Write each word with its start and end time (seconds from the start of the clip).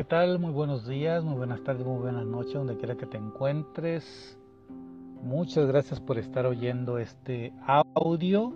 ¿qué 0.00 0.04
tal? 0.04 0.38
Muy 0.38 0.50
buenos 0.50 0.86
días, 0.88 1.22
muy 1.22 1.34
buenas 1.34 1.62
tardes, 1.62 1.84
muy 1.84 2.00
buenas 2.00 2.24
noches, 2.24 2.54
donde 2.54 2.78
quiera 2.78 2.96
que 2.96 3.04
te 3.04 3.18
encuentres. 3.18 4.34
Muchas 5.22 5.66
gracias 5.66 6.00
por 6.00 6.16
estar 6.16 6.46
oyendo 6.46 6.96
este 6.96 7.52
audio, 7.66 8.50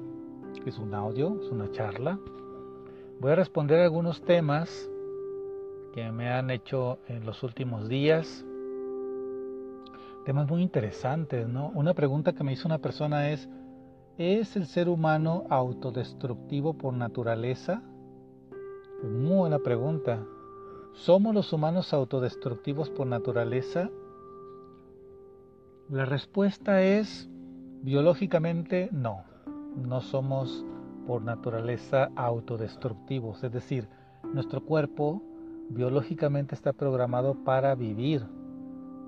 que 0.63 0.71
es 0.71 0.79
un 0.79 0.95
audio, 0.95 1.39
es 1.43 1.51
una 1.51 1.71
charla. 1.71 2.19
Voy 3.21 3.33
a 3.33 3.35
responder 3.35 3.81
algunos 3.81 4.23
temas 4.23 4.89
que 5.93 6.11
me 6.11 6.31
han 6.31 6.49
hecho 6.49 7.01
en 7.09 7.27
los 7.27 7.43
últimos 7.43 7.91
días. 7.91 8.43
Temas 10.25 10.49
muy 10.49 10.63
interesantes, 10.63 11.47
¿no? 11.47 11.71
Una 11.75 11.93
pregunta 11.93 12.33
que 12.33 12.43
me 12.43 12.55
hizo 12.55 12.67
una 12.67 12.79
persona 12.79 13.29
es, 13.33 13.51
¿es 14.17 14.57
el 14.57 14.65
ser 14.65 14.89
humano 14.89 15.45
autodestructivo 15.51 16.73
por 16.73 16.95
naturaleza? 16.95 17.83
Muy 19.03 19.37
buena 19.37 19.59
pregunta. 19.59 20.25
¿Somos 20.95 21.35
los 21.35 21.53
humanos 21.53 21.93
autodestructivos 21.93 22.89
por 22.89 23.09
naturaleza? 23.09 23.91
La 25.91 26.05
respuesta 26.05 26.83
es 26.83 27.29
biológicamente 27.83 28.89
no. 28.93 29.25
No 29.77 30.01
somos 30.01 30.65
por 31.09 31.23
naturaleza 31.23 32.11
autodestructivos. 32.15 33.43
Es 33.43 33.53
decir, 33.53 33.89
nuestro 34.33 34.65
cuerpo 34.65 35.21
biológicamente 35.69 36.55
está 36.55 36.73
programado 36.73 37.35
para 37.45 37.75
vivir, 37.75 38.25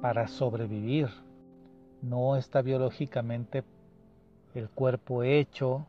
para 0.02 0.26
sobrevivir. 0.26 1.08
No 2.02 2.34
está 2.34 2.62
biológicamente 2.62 3.62
el 4.54 4.68
cuerpo 4.70 5.22
hecho 5.22 5.86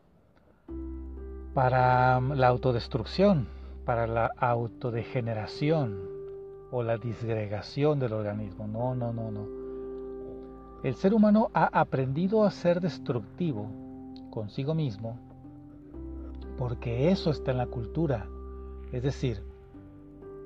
para 1.54 2.20
la 2.20 2.46
autodestrucción 2.46 3.57
para 3.88 4.06
la 4.06 4.30
autodegeneración 4.36 5.98
o 6.70 6.82
la 6.82 6.98
disgregación 6.98 7.98
del 7.98 8.12
organismo. 8.12 8.66
No, 8.66 8.94
no, 8.94 9.14
no, 9.14 9.30
no. 9.30 9.48
El 10.82 10.94
ser 10.94 11.14
humano 11.14 11.48
ha 11.54 11.80
aprendido 11.80 12.44
a 12.44 12.50
ser 12.50 12.82
destructivo 12.82 13.70
consigo 14.28 14.74
mismo 14.74 15.18
porque 16.58 17.10
eso 17.10 17.30
está 17.30 17.52
en 17.52 17.56
la 17.56 17.66
cultura. 17.66 18.26
Es 18.92 19.02
decir, 19.02 19.42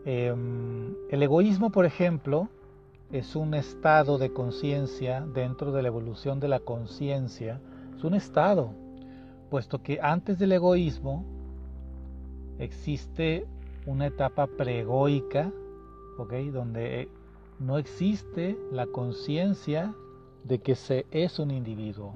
em, 0.04 0.94
el 1.10 1.20
egoísmo, 1.24 1.70
por 1.70 1.84
ejemplo, 1.84 2.48
es 3.10 3.34
un 3.34 3.54
estado 3.54 4.18
de 4.18 4.32
conciencia 4.32 5.20
dentro 5.20 5.72
de 5.72 5.82
la 5.82 5.88
evolución 5.88 6.38
de 6.38 6.46
la 6.46 6.60
conciencia. 6.60 7.60
Es 7.96 8.04
un 8.04 8.14
estado, 8.14 8.70
puesto 9.50 9.82
que 9.82 9.98
antes 10.00 10.38
del 10.38 10.52
egoísmo 10.52 11.41
existe 12.58 13.46
una 13.86 14.06
etapa 14.06 14.46
pregoica, 14.46 15.50
donde 16.52 17.08
no 17.58 17.78
existe 17.78 18.56
la 18.70 18.86
conciencia 18.86 19.94
de 20.44 20.60
que 20.60 20.74
se 20.74 21.06
es 21.10 21.38
un 21.38 21.50
individuo. 21.50 22.14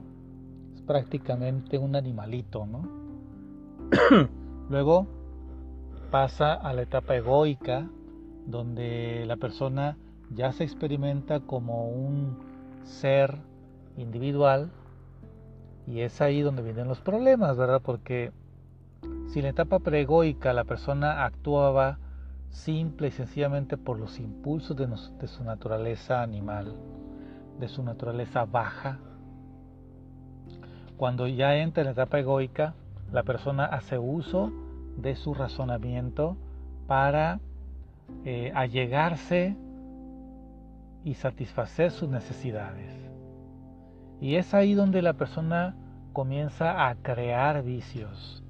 Es 0.74 0.82
prácticamente 0.82 1.78
un 1.78 1.96
animalito, 1.96 2.66
¿no? 2.66 2.88
Luego 4.70 5.06
pasa 6.10 6.54
a 6.54 6.72
la 6.72 6.82
etapa 6.82 7.16
egoica, 7.16 7.88
donde 8.46 9.24
la 9.26 9.36
persona 9.36 9.96
ya 10.34 10.52
se 10.52 10.64
experimenta 10.64 11.40
como 11.40 11.88
un 11.88 12.38
ser 12.84 13.38
individual 13.96 14.70
y 15.86 16.00
es 16.00 16.20
ahí 16.20 16.42
donde 16.42 16.62
vienen 16.62 16.88
los 16.88 17.00
problemas, 17.00 17.56
¿verdad? 17.56 17.80
Porque 17.84 18.32
si 19.26 19.40
en 19.40 19.44
la 19.44 19.50
etapa 19.50 19.78
pregoica 19.80 20.52
la 20.52 20.64
persona 20.64 21.24
actuaba 21.24 21.98
simple 22.50 23.08
y 23.08 23.10
sencillamente 23.10 23.76
por 23.76 23.98
los 23.98 24.18
impulsos 24.18 24.76
de, 24.76 25.28
su 25.28 25.44
naturaleza 25.44 26.22
animal, 26.22 26.74
de 27.58 27.68
su 27.68 27.82
naturaleza 27.82 28.44
baja, 28.44 28.98
cuando 30.96 31.26
ya 31.26 31.56
entra 31.56 31.82
en 31.82 31.86
la 31.86 31.92
etapa 31.92 32.18
egoica, 32.18 32.74
la 33.12 33.22
persona 33.22 33.66
hace 33.66 33.98
uso 33.98 34.50
de 34.96 35.14
su 35.14 35.34
razonamiento 35.34 36.36
para 36.86 37.40
eh, 38.24 38.52
allegarse 38.54 39.56
y 41.04 41.14
satisfacer 41.14 41.90
sus 41.90 42.08
necesidades. 42.08 42.92
Y 44.20 44.36
es 44.36 44.54
ahí 44.54 44.74
donde 44.74 45.02
la 45.02 45.12
persona 45.12 45.76
comienza 46.12 46.88
a 46.88 46.94
crear 46.94 47.62
vicios, 47.62 48.42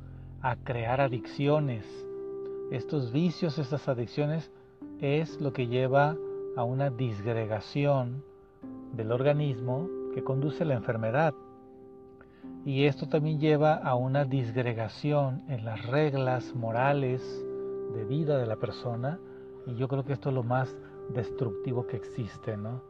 a 0.46 0.54
crear 0.62 1.00
adicciones. 1.00 1.84
Estos 2.70 3.10
vicios, 3.10 3.58
estas 3.58 3.88
adicciones 3.88 4.52
es 5.00 5.40
lo 5.40 5.52
que 5.52 5.66
lleva 5.66 6.16
a 6.56 6.62
una 6.62 6.88
disgregación 6.88 8.22
del 8.92 9.10
organismo 9.10 9.88
que 10.14 10.22
conduce 10.22 10.62
a 10.62 10.66
la 10.66 10.74
enfermedad. 10.74 11.34
Y 12.64 12.84
esto 12.84 13.08
también 13.08 13.40
lleva 13.40 13.74
a 13.74 13.96
una 13.96 14.24
disgregación 14.24 15.42
en 15.48 15.64
las 15.64 15.84
reglas 15.84 16.54
morales 16.54 17.44
de 17.94 18.04
vida 18.04 18.38
de 18.38 18.46
la 18.46 18.56
persona. 18.56 19.18
Y 19.66 19.74
yo 19.74 19.88
creo 19.88 20.04
que 20.04 20.12
esto 20.12 20.28
es 20.28 20.34
lo 20.36 20.44
más 20.44 20.76
destructivo 21.08 21.88
que 21.88 21.96
existe, 21.96 22.56
¿no? 22.56 22.82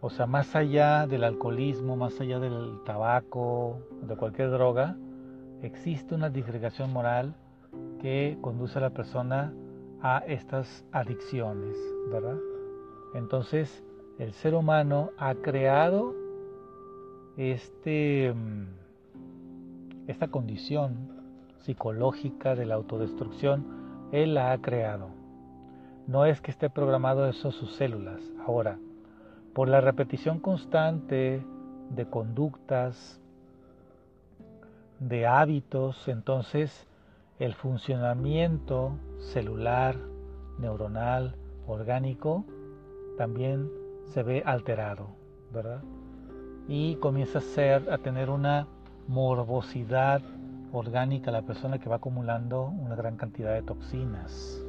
O 0.00 0.08
sea, 0.08 0.26
más 0.26 0.54
allá 0.54 1.08
del 1.08 1.24
alcoholismo, 1.24 1.96
más 1.96 2.20
allá 2.20 2.38
del 2.38 2.78
tabaco, 2.84 3.80
de 4.02 4.14
cualquier 4.14 4.52
droga, 4.52 4.96
existe 5.62 6.14
una 6.14 6.30
disgregación 6.30 6.92
moral 6.92 7.34
que 8.00 8.38
conduce 8.40 8.78
a 8.78 8.82
la 8.82 8.90
persona 8.90 9.52
a 10.02 10.18
estas 10.26 10.84
adicciones, 10.92 11.76
¿verdad? 12.10 12.38
Entonces, 13.14 13.84
el 14.18 14.32
ser 14.32 14.54
humano 14.54 15.10
ha 15.18 15.34
creado 15.34 16.14
este, 17.36 18.32
mm, 18.32 18.66
esta 20.08 20.28
condición 20.28 21.20
psicológica 21.60 22.54
de 22.54 22.66
la 22.66 22.74
autodestrucción, 22.74 23.64
él 24.12 24.34
la 24.34 24.52
ha 24.52 24.58
creado. 24.58 25.08
No 26.06 26.24
es 26.24 26.40
que 26.40 26.50
esté 26.50 26.70
programado 26.70 27.26
eso 27.28 27.52
sus 27.52 27.74
células. 27.76 28.20
Ahora, 28.46 28.78
por 29.54 29.68
la 29.68 29.80
repetición 29.80 30.40
constante 30.40 31.44
de 31.90 32.06
conductas, 32.06 33.19
de 35.00 35.26
hábitos, 35.26 36.08
entonces 36.08 36.86
el 37.38 37.54
funcionamiento 37.54 38.92
celular, 39.18 39.96
neuronal, 40.58 41.34
orgánico, 41.66 42.44
también 43.16 43.70
se 44.04 44.22
ve 44.22 44.42
alterado, 44.44 45.08
¿verdad? 45.52 45.82
Y 46.68 46.96
comienza 46.96 47.38
a 47.38 47.42
ser, 47.42 47.90
a 47.90 47.98
tener 47.98 48.30
una 48.30 48.66
morbosidad 49.08 50.22
orgánica 50.72 51.30
la 51.30 51.42
persona 51.42 51.78
que 51.78 51.88
va 51.88 51.96
acumulando 51.96 52.64
una 52.64 52.94
gran 52.94 53.16
cantidad 53.16 53.54
de 53.54 53.62
toxinas. 53.62 54.62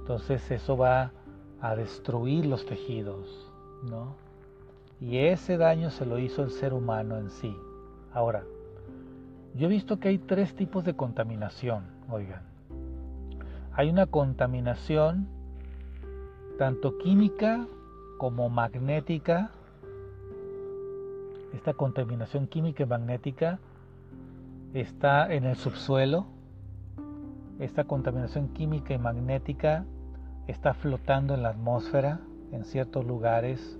Entonces 0.00 0.50
eso 0.50 0.76
va 0.76 1.12
a 1.60 1.76
destruir 1.76 2.46
los 2.46 2.64
tejidos, 2.64 3.50
¿no? 3.82 4.14
Y 5.00 5.18
ese 5.18 5.56
daño 5.56 5.90
se 5.90 6.06
lo 6.06 6.18
hizo 6.18 6.42
el 6.42 6.50
ser 6.50 6.72
humano 6.72 7.18
en 7.18 7.30
sí. 7.30 7.54
Ahora, 8.12 8.44
yo 9.54 9.66
he 9.66 9.70
visto 9.70 9.98
que 9.98 10.08
hay 10.08 10.18
tres 10.18 10.54
tipos 10.54 10.84
de 10.84 10.94
contaminación, 10.94 11.84
oigan. 12.08 12.42
Hay 13.74 13.90
una 13.90 14.06
contaminación 14.06 15.28
tanto 16.58 16.98
química 16.98 17.66
como 18.18 18.48
magnética. 18.48 19.50
Esta 21.54 21.74
contaminación 21.74 22.46
química 22.46 22.82
y 22.82 22.86
magnética 22.86 23.58
está 24.74 25.32
en 25.32 25.44
el 25.44 25.56
subsuelo. 25.56 26.26
Esta 27.58 27.84
contaminación 27.84 28.48
química 28.48 28.94
y 28.94 28.98
magnética 28.98 29.84
está 30.46 30.74
flotando 30.74 31.34
en 31.34 31.42
la 31.42 31.50
atmósfera 31.50 32.20
en 32.52 32.64
ciertos 32.64 33.06
lugares, 33.06 33.78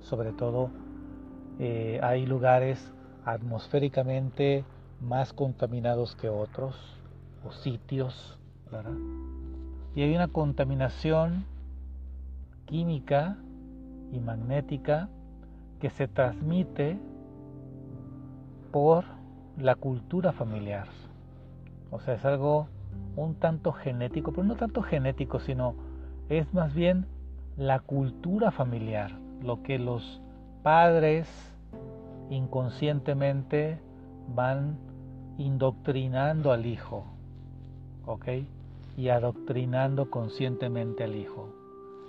sobre 0.00 0.32
todo 0.32 0.70
eh, 1.58 2.00
hay 2.02 2.26
lugares 2.26 2.92
atmosféricamente 3.24 4.64
más 5.02 5.32
contaminados 5.32 6.14
que 6.16 6.28
otros 6.28 6.74
o 7.44 7.52
sitios, 7.52 8.38
Y 9.94 10.00
hay 10.02 10.14
una 10.14 10.28
contaminación 10.28 11.44
química 12.64 13.36
y 14.10 14.20
magnética 14.20 15.10
que 15.80 15.90
se 15.90 16.08
transmite 16.08 16.98
por 18.70 19.04
la 19.58 19.74
cultura 19.74 20.32
familiar. 20.32 20.86
O 21.90 22.00
sea, 22.00 22.14
es 22.14 22.24
algo 22.24 22.68
un 23.16 23.34
tanto 23.34 23.72
genético, 23.72 24.32
pero 24.32 24.44
no 24.44 24.54
tanto 24.54 24.82
genético, 24.82 25.40
sino 25.40 25.74
es 26.30 26.54
más 26.54 26.72
bien 26.72 27.06
la 27.58 27.80
cultura 27.80 28.50
familiar, 28.50 29.10
lo 29.42 29.62
que 29.62 29.78
los 29.78 30.22
padres 30.62 31.28
inconscientemente 32.30 33.78
van 34.34 34.78
indoctrinando 35.38 36.52
al 36.52 36.66
hijo. 36.66 37.04
¿Ok? 38.06 38.28
y 38.96 39.08
adoctrinando 39.08 40.10
conscientemente 40.10 41.04
al 41.04 41.14
hijo. 41.14 41.48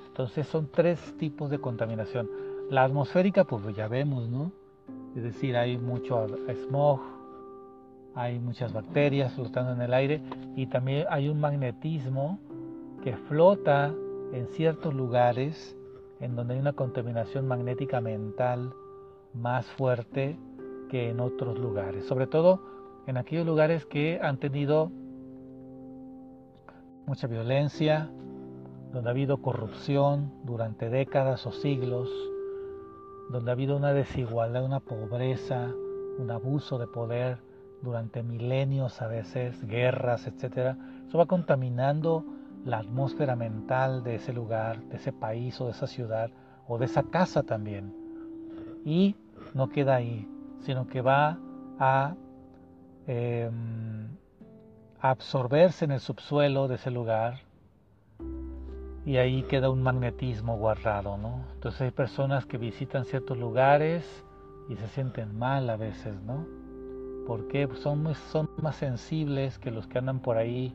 Entonces 0.08 0.48
son 0.48 0.70
tres 0.72 1.00
tipos 1.18 1.50
de 1.50 1.60
contaminación. 1.60 2.30
La 2.70 2.84
atmosférica, 2.84 3.46
pues 3.46 3.76
ya 3.76 3.88
vemos, 3.88 4.30
¿no? 4.30 4.52
Es 5.16 5.24
decir, 5.24 5.56
hay 5.56 5.78
mucho 5.78 6.28
smog, 6.68 7.00
hay 8.16 8.40
muchas 8.40 8.74
bacterias 8.74 9.34
flotando 9.34 9.74
en 9.74 9.82
el 9.82 9.94
aire 9.94 10.22
y 10.56 10.68
también 10.68 11.06
hay 11.10 11.30
un 11.30 11.40
magnetismo 11.40 12.40
que 13.04 13.16
flota 13.16 13.94
en 14.34 14.48
ciertos 14.48 14.94
lugares 14.94 15.76
en 16.20 16.36
donde 16.36 16.56
hay 16.56 16.60
una 16.60 16.74
contaminación 16.74 17.48
magnética 17.48 18.02
mental 18.02 18.74
más 19.34 19.66
fuerte 19.66 20.38
que 20.90 21.10
en 21.10 21.20
otros 21.20 21.58
lugares, 21.58 22.06
sobre 22.06 22.28
todo 22.28 22.73
en 23.08 23.18
aquellos 23.18 23.46
lugares 23.46 23.86
que 23.86 24.20
han 24.22 24.38
tenido 24.38 24.92
mucha 27.06 27.28
violencia, 27.28 28.10
donde 28.92 29.10
ha 29.10 29.12
habido 29.12 29.42
corrupción 29.42 30.32
durante 30.44 30.90
décadas 30.90 31.46
o 31.46 31.52
siglos, 31.52 32.10
donde 33.30 33.52
ha 33.52 33.54
habido 33.54 33.76
una 33.76 33.94
desigualdad, 33.94 34.64
una 34.64 34.80
pobreza, 34.80 35.74
un 36.20 36.30
abuso 36.32 36.78
de 36.78 36.88
poder 36.88 37.40
durante 37.82 38.24
milenios 38.24 39.02
a 39.02 39.08
veces, 39.08 39.66
guerras, 39.68 40.28
etc. 40.28 40.78
Eso 41.08 41.18
va 41.18 41.26
contaminando 41.26 42.24
la 42.66 42.78
atmósfera 42.78 43.36
mental 43.36 44.04
de 44.04 44.16
ese 44.16 44.32
lugar, 44.32 44.82
de 44.84 44.98
ese 44.98 45.12
país 45.12 45.60
o 45.60 45.66
de 45.66 45.72
esa 45.72 45.88
ciudad 45.88 46.32
o 46.68 46.78
de 46.78 46.86
esa 46.86 47.04
casa 47.04 47.44
también. 47.44 47.94
Y 48.86 49.16
no 49.54 49.70
queda 49.70 49.96
ahí, 49.96 50.28
sino 50.62 50.88
que 50.88 51.02
va 51.02 51.40
a, 51.80 52.16
em, 53.08 54.08
absorberse 55.00 55.86
en 55.86 55.92
el 55.92 56.00
subsuelo 56.00 56.68
de 56.68 56.76
ese 56.76 56.92
lugar 56.92 57.42
y 59.06 59.18
ahí 59.18 59.44
queda 59.44 59.70
un 59.70 59.84
magnetismo 59.84 60.58
guardado, 60.58 61.18
¿no? 61.18 61.44
Entonces 61.56 61.82
hay 61.82 61.92
personas 61.92 62.46
que 62.46 62.58
visitan 62.58 63.06
ciertos 63.06 63.38
lugares 63.38 64.24
y 64.70 64.76
se 64.76 64.88
sienten 64.88 65.38
mal 65.38 65.70
a 65.70 65.76
veces, 65.76 66.16
¿no? 66.22 66.46
Porque 67.28 67.68
son, 67.76 68.16
son 68.32 68.50
más 68.62 68.78
sensibles 68.78 69.60
que 69.60 69.72
los 69.72 69.88
que 69.88 69.98
andan 69.98 70.20
por 70.20 70.38
ahí, 70.38 70.74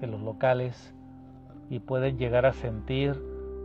que 0.00 0.06
los 0.06 0.20
locales, 0.20 0.92
y 1.70 1.78
pueden 1.78 2.18
llegar 2.18 2.46
a 2.46 2.52
sentir 2.52 3.14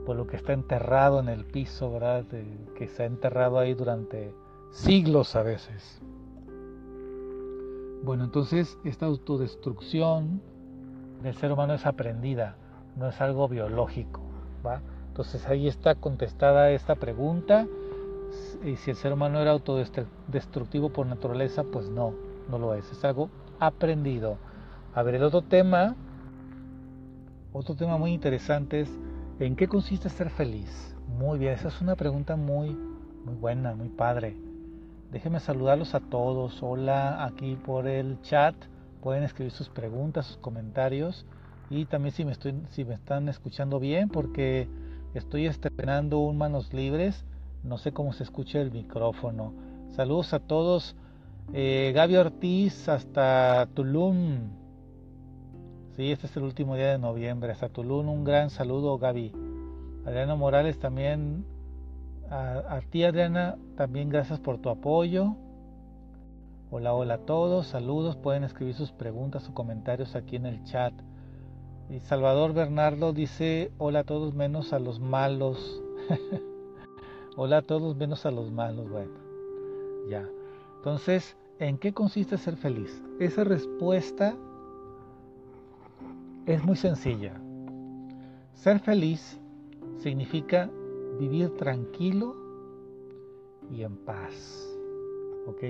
por 0.05 0.15
lo 0.15 0.27
que 0.27 0.38
está 0.38 0.53
enterrado 0.53 1.19
en 1.19 1.27
el 1.27 1.44
piso, 1.44 1.91
¿verdad? 1.91 2.23
que 2.75 2.88
se 2.88 3.03
ha 3.03 3.05
enterrado 3.05 3.59
ahí 3.59 3.73
durante 3.73 4.33
siglos 4.71 5.35
a 5.35 5.44
veces. 5.44 6.01
Bueno, 8.07 8.24
entonces 8.24 8.77
esta 8.86 9.06
autodestrucción 9.06 10.42
del 11.21 11.36
ser 11.36 11.51
humano 11.51 11.74
es 11.74 11.86
aprendida, 11.86 12.56
no 12.95 13.09
es 13.09 13.19
algo 13.19 13.50
biológico, 13.50 14.21
¿va? 14.65 14.81
Entonces 15.09 15.45
ahí 15.45 15.68
está 15.68 15.94
contestada 15.95 16.71
esta 16.71 16.95
pregunta. 16.95 17.68
Y 18.63 18.77
si 18.77 18.92
el 18.92 18.95
ser 18.95 19.12
humano 19.12 19.42
era 19.42 19.51
autodestructivo 19.51 20.88
por 20.88 21.06
naturaleza, 21.06 21.65
pues 21.65 21.89
no, 21.89 22.13
no 22.50 22.57
lo 22.57 22.75
es, 22.75 22.89
es 22.89 23.04
algo 23.04 23.30
aprendido. 23.59 24.38
A 24.94 25.04
ver, 25.04 25.15
el 25.15 25.24
otro 25.24 25.42
tema 25.42 25.94
otro 27.51 27.75
tema 27.75 27.98
muy 27.98 28.13
interesante 28.13 28.80
es 28.80 28.89
¿en 29.42 29.57
qué 29.57 29.68
consiste 29.68 30.07
ser 30.07 30.30
feliz? 30.30 30.95
Muy 31.19 31.39
bien, 31.39 31.56
esa 31.56 31.68
es 31.68 31.81
una 31.81 31.98
pregunta 31.98 32.38
muy, 32.38 32.69
muy 32.69 33.36
buena, 33.36 33.75
muy 33.75 33.89
padre. 33.89 34.46
Déjenme 35.12 35.39
saludarlos 35.39 35.95
a 35.95 36.01
todos. 36.01 36.62
Hola 36.62 37.24
aquí 37.24 37.56
por 37.56 37.88
el 37.88 38.21
chat. 38.21 38.56
Pueden 39.01 39.24
escribir 39.24 39.54
sus 39.54 39.69
preguntas, 39.69 40.25
sus 40.25 40.38
comentarios. 40.38 41.25
Y 41.69 41.86
también 41.86 42.13
si 42.13 42.25
me, 42.25 42.33
estoy, 42.33 42.56
están 42.75 43.30
escuchando 43.30 43.80
bien, 43.80 44.09
porque 44.09 44.68
estoy 45.13 45.45
estrenando 45.45 46.19
un 46.19 46.38
manos 46.38 46.74
libres. 46.74 47.24
No 47.63 47.77
sé 47.77 47.94
cómo 47.94 48.12
se 48.12 48.24
escucha 48.24 48.59
el 48.59 48.71
micrófono. 48.71 49.54
Saludos 49.95 50.33
a 50.33 50.39
todos. 50.39 50.98
Eh, 51.54 51.94
Gaby 51.95 52.18
Ortiz 52.18 52.89
hasta 52.89 53.69
Tulum, 53.74 54.50
Sí, 55.95 56.12
este 56.12 56.27
es 56.27 56.38
el 56.38 56.44
último 56.44 56.75
día 56.75 56.92
de 56.92 57.00
noviembre. 57.00 57.51
Hasta 57.51 57.69
Tulum, 57.69 58.09
un 58.09 58.24
gran 58.25 58.50
saludo, 58.50 59.00
Gaby. 59.00 59.31
Adriana 60.06 60.36
Morales 60.36 60.77
también. 60.77 61.45
A, 62.29 62.81
ti, 62.89 63.03
Adriana, 63.03 63.57
también 63.77 64.09
gracias 64.09 64.39
por 64.39 64.57
tu 64.57 64.69
apoyo. 64.69 65.35
Hola, 66.69 66.94
hola 66.94 67.13
a 67.13 67.18
todos. 67.19 67.68
Saludos. 67.68 68.18
Pueden 68.18 68.44
escribir 68.44 68.75
sus 68.75 68.91
preguntas 68.91 69.47
o 69.47 69.53
comentarios 69.53 70.13
aquí 70.15 70.35
en 70.35 70.45
el 70.45 70.62
chat. 70.65 70.94
Y 71.89 72.00
Salvador 72.01 72.53
Bernardo 72.53 73.13
dice: 73.13 73.71
Hola 73.77 74.00
a 74.00 74.03
todos 74.03 74.33
menos 74.33 74.74
a 74.74 74.79
los 74.79 75.00
malos. 75.00 75.81
hola 77.38 77.57
a 77.57 77.62
todos 77.62 77.95
menos 77.95 78.25
a 78.25 78.31
los 78.31 78.51
malos. 78.51 78.89
Bueno, 78.89 79.13
ya. 80.09 80.27
Entonces, 80.75 81.38
¿en 81.59 81.77
qué 81.77 81.94
consiste 81.94 82.38
ser 82.38 82.57
feliz? 82.57 83.01
Esa 83.21 83.45
respuesta 83.45 84.35
es 86.45 86.62
muy 86.65 86.75
sencilla. 86.75 87.39
Ser 88.53 88.80
feliz 88.80 89.39
significa 90.00 90.69
vivir 91.19 91.55
tranquilo 91.57 92.35
y 93.71 93.83
en 93.83 93.97
paz. 93.97 94.33
¿Ok? 95.47 95.63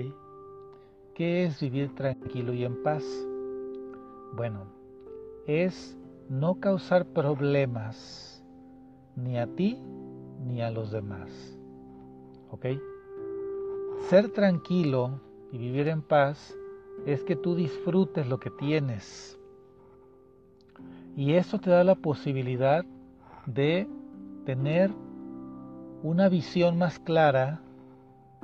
¿Qué 1.14 1.44
es 1.44 1.60
vivir 1.60 1.94
tranquilo 1.94 2.52
y 2.52 2.64
en 2.64 2.82
paz? 2.82 3.04
Bueno, 4.34 4.66
es 5.46 5.96
no 6.28 6.60
causar 6.60 7.06
problemas 7.06 8.44
ni 9.16 9.38
a 9.38 9.46
ti 9.46 9.78
ni 10.46 10.62
a 10.62 10.70
los 10.70 10.90
demás. 10.90 11.30
¿Ok? 12.50 12.66
Ser 14.08 14.30
tranquilo 14.30 15.20
y 15.52 15.58
vivir 15.58 15.88
en 15.88 16.02
paz 16.02 16.54
es 17.06 17.24
que 17.24 17.36
tú 17.36 17.54
disfrutes 17.54 18.28
lo 18.28 18.38
que 18.38 18.50
tienes, 18.50 19.38
y 21.18 21.34
eso 21.34 21.58
te 21.58 21.68
da 21.68 21.82
la 21.82 21.96
posibilidad 21.96 22.84
de 23.44 23.88
tener 24.44 24.92
una 26.02 26.28
visión 26.28 26.78
más 26.78 26.98
clara 26.98 27.60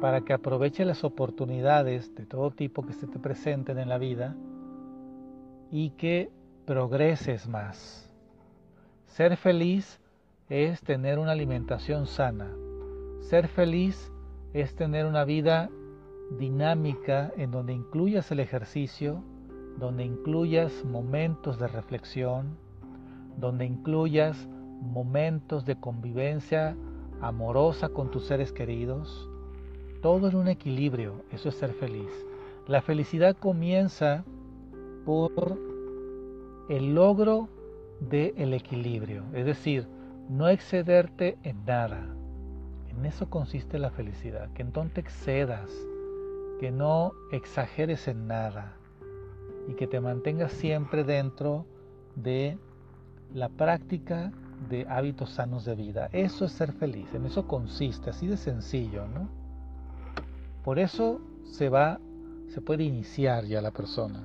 para 0.00 0.22
que 0.22 0.32
aproveche 0.32 0.84
las 0.84 1.04
oportunidades 1.04 2.14
de 2.14 2.26
todo 2.26 2.50
tipo 2.50 2.84
que 2.84 2.94
se 2.94 3.06
te 3.06 3.18
presenten 3.18 3.78
en 3.78 3.88
la 3.88 3.98
vida 3.98 4.34
y 5.70 5.90
que 5.90 6.30
progreses 6.66 7.48
más. 7.48 8.12
Ser 9.06 9.36
feliz 9.36 10.00
es 10.48 10.82
tener 10.82 11.18
una 11.18 11.32
alimentación 11.32 12.06
sana. 12.06 12.50
Ser 13.20 13.48
feliz 13.48 14.12
es 14.52 14.74
tener 14.74 15.06
una 15.06 15.24
vida 15.24 15.70
dinámica 16.38 17.32
en 17.36 17.50
donde 17.50 17.72
incluyas 17.72 18.30
el 18.32 18.40
ejercicio, 18.40 19.22
donde 19.78 20.04
incluyas 20.04 20.84
momentos 20.84 21.58
de 21.58 21.68
reflexión, 21.68 22.56
donde 23.36 23.64
incluyas 23.64 24.48
momentos 24.80 25.64
de 25.64 25.76
convivencia 25.76 26.76
amorosa 27.26 27.88
con 27.88 28.10
tus 28.10 28.24
seres 28.24 28.52
queridos, 28.52 29.28
todo 30.02 30.28
en 30.28 30.36
un 30.36 30.48
equilibrio, 30.48 31.22
eso 31.32 31.48
es 31.48 31.54
ser 31.54 31.72
feliz. 31.72 32.10
La 32.66 32.82
felicidad 32.82 33.36
comienza 33.36 34.24
por 35.06 35.58
el 36.68 36.94
logro 36.94 37.48
del 38.00 38.52
equilibrio, 38.52 39.24
es 39.32 39.46
decir, 39.46 39.86
no 40.28 40.48
excederte 40.48 41.38
en 41.42 41.64
nada. 41.64 42.14
En 42.88 43.06
eso 43.06 43.30
consiste 43.30 43.78
la 43.78 43.90
felicidad, 43.90 44.52
que 44.52 44.64
te 44.64 45.00
excedas, 45.00 45.70
que 46.60 46.70
no 46.70 47.12
exageres 47.32 48.06
en 48.06 48.26
nada 48.26 48.76
y 49.68 49.74
que 49.74 49.86
te 49.86 50.00
mantengas 50.00 50.52
siempre 50.52 51.04
dentro 51.04 51.64
de 52.16 52.58
la 53.32 53.48
práctica 53.48 54.30
de 54.68 54.86
hábitos 54.88 55.30
sanos 55.30 55.64
de 55.64 55.74
vida. 55.74 56.08
Eso 56.12 56.44
es 56.44 56.52
ser 56.52 56.72
feliz, 56.72 57.12
en 57.14 57.26
eso 57.26 57.46
consiste, 57.46 58.10
así 58.10 58.26
de 58.26 58.36
sencillo, 58.36 59.06
¿no? 59.08 59.28
Por 60.64 60.78
eso 60.78 61.20
se 61.44 61.68
va, 61.68 62.00
se 62.48 62.60
puede 62.60 62.84
iniciar 62.84 63.44
ya 63.44 63.60
la 63.60 63.70
persona 63.70 64.24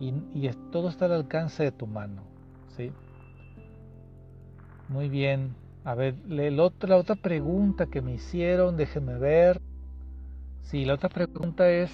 y, 0.00 0.48
todo 0.70 0.88
está 0.88 1.06
al 1.06 1.12
alcance 1.12 1.64
de 1.64 1.72
tu 1.72 1.86
mano, 1.86 2.22
¿sí? 2.76 2.92
Muy 4.88 5.08
bien, 5.08 5.54
a 5.84 5.94
ver, 5.94 6.14
la 6.28 6.62
otra 6.62 7.14
pregunta 7.16 7.86
que 7.86 8.02
me 8.02 8.14
hicieron, 8.14 8.76
déjenme 8.76 9.18
ver. 9.18 9.60
Sí, 10.62 10.84
la 10.84 10.94
otra 10.94 11.08
pregunta 11.08 11.68
es, 11.68 11.90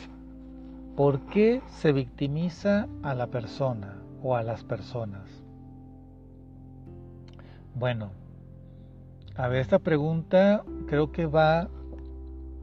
¿por 0.96 1.20
qué 1.26 1.62
se 1.68 1.92
victimiza 1.92 2.88
a 3.02 3.14
la 3.14 3.28
persona 3.28 4.02
o 4.22 4.36
a 4.36 4.42
las 4.42 4.64
personas? 4.64 5.41
Bueno, 7.74 8.10
a 9.34 9.48
ver, 9.48 9.60
esta 9.60 9.78
pregunta 9.78 10.62
creo 10.86 11.10
que 11.10 11.26
va 11.26 11.68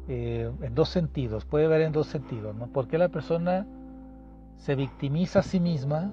eh, 0.08 0.52
en 0.62 0.76
dos 0.76 0.90
sentidos, 0.90 1.46
puede 1.46 1.68
ver 1.68 1.82
en 1.82 1.92
dos 1.92 2.08
sentidos, 2.08 2.56
¿no? 2.56 2.68
¿Por 2.68 2.88
qué 2.88 2.98
la 2.98 3.10
persona 3.10 3.66
se 4.58 4.76
victimiza 4.76 5.40
a 5.40 5.44
sí 5.44 5.60
misma 5.60 6.12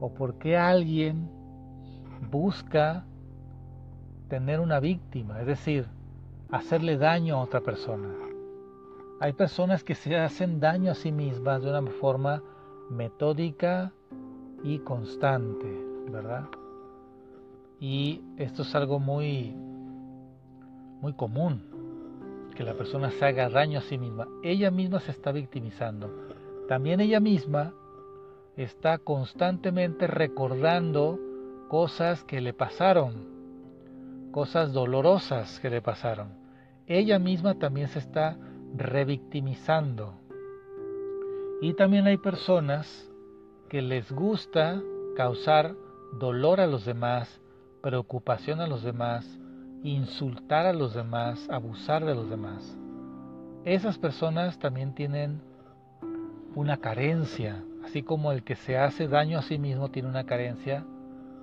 o 0.00 0.12
por 0.12 0.34
qué 0.34 0.56
alguien 0.56 1.28
busca 2.30 3.04
tener 4.28 4.60
una 4.60 4.80
víctima, 4.80 5.40
es 5.40 5.46
decir, 5.46 5.86
hacerle 6.50 6.96
daño 6.96 7.36
a 7.36 7.42
otra 7.42 7.60
persona. 7.60 8.08
Hay 9.20 9.32
personas 9.32 9.84
que 9.84 9.94
se 9.94 10.16
hacen 10.16 10.60
daño 10.60 10.92
a 10.92 10.94
sí 10.94 11.12
mismas 11.12 11.62
de 11.62 11.70
una 11.70 11.90
forma 11.90 12.42
metódica 12.90 13.92
y 14.62 14.78
constante, 14.78 15.66
¿verdad? 16.10 16.44
Y 17.80 18.20
esto 18.36 18.62
es 18.62 18.74
algo 18.74 19.00
muy 19.00 19.56
muy 21.00 21.14
común, 21.14 21.62
que 22.54 22.62
la 22.62 22.74
persona 22.74 23.10
se 23.10 23.24
haga 23.24 23.48
daño 23.48 23.78
a 23.78 23.82
sí 23.82 23.96
misma. 23.96 24.28
Ella 24.42 24.70
misma 24.70 25.00
se 25.00 25.10
está 25.12 25.32
victimizando. 25.32 26.10
También 26.68 27.00
ella 27.00 27.20
misma 27.20 27.72
está 28.56 28.98
constantemente 28.98 30.06
recordando 30.06 31.18
cosas 31.68 32.22
que 32.24 32.40
le 32.40 32.52
pasaron, 32.52 34.30
cosas 34.30 34.72
dolorosas 34.72 35.58
que 35.60 35.70
le 35.70 35.80
pasaron. 35.80 36.34
Ella 36.86 37.18
misma 37.18 37.58
también 37.58 37.88
se 37.88 38.00
está 38.00 38.36
revictimizando. 38.76 40.14
Y 41.62 41.74
también 41.74 42.06
hay 42.06 42.16
personas 42.16 43.10
que 43.68 43.82
les 43.82 44.10
gusta 44.10 44.82
causar 45.16 45.74
dolor 46.18 46.60
a 46.60 46.66
los 46.66 46.84
demás, 46.84 47.40
preocupación 47.82 48.60
a 48.60 48.66
los 48.66 48.82
demás, 48.82 49.26
insultar 49.82 50.66
a 50.66 50.72
los 50.72 50.94
demás, 50.94 51.48
abusar 51.50 52.04
de 52.04 52.14
los 52.14 52.28
demás. 52.28 52.76
Esas 53.64 53.98
personas 53.98 54.58
también 54.58 54.94
tienen 54.94 55.40
una 56.54 56.78
carencia, 56.78 57.62
así 57.84 58.02
como 58.02 58.32
el 58.32 58.42
que 58.42 58.56
se 58.56 58.78
hace 58.78 59.08
daño 59.08 59.38
a 59.38 59.42
sí 59.42 59.58
mismo 59.58 59.90
tiene 59.90 60.08
una 60.08 60.24
carencia. 60.24 60.84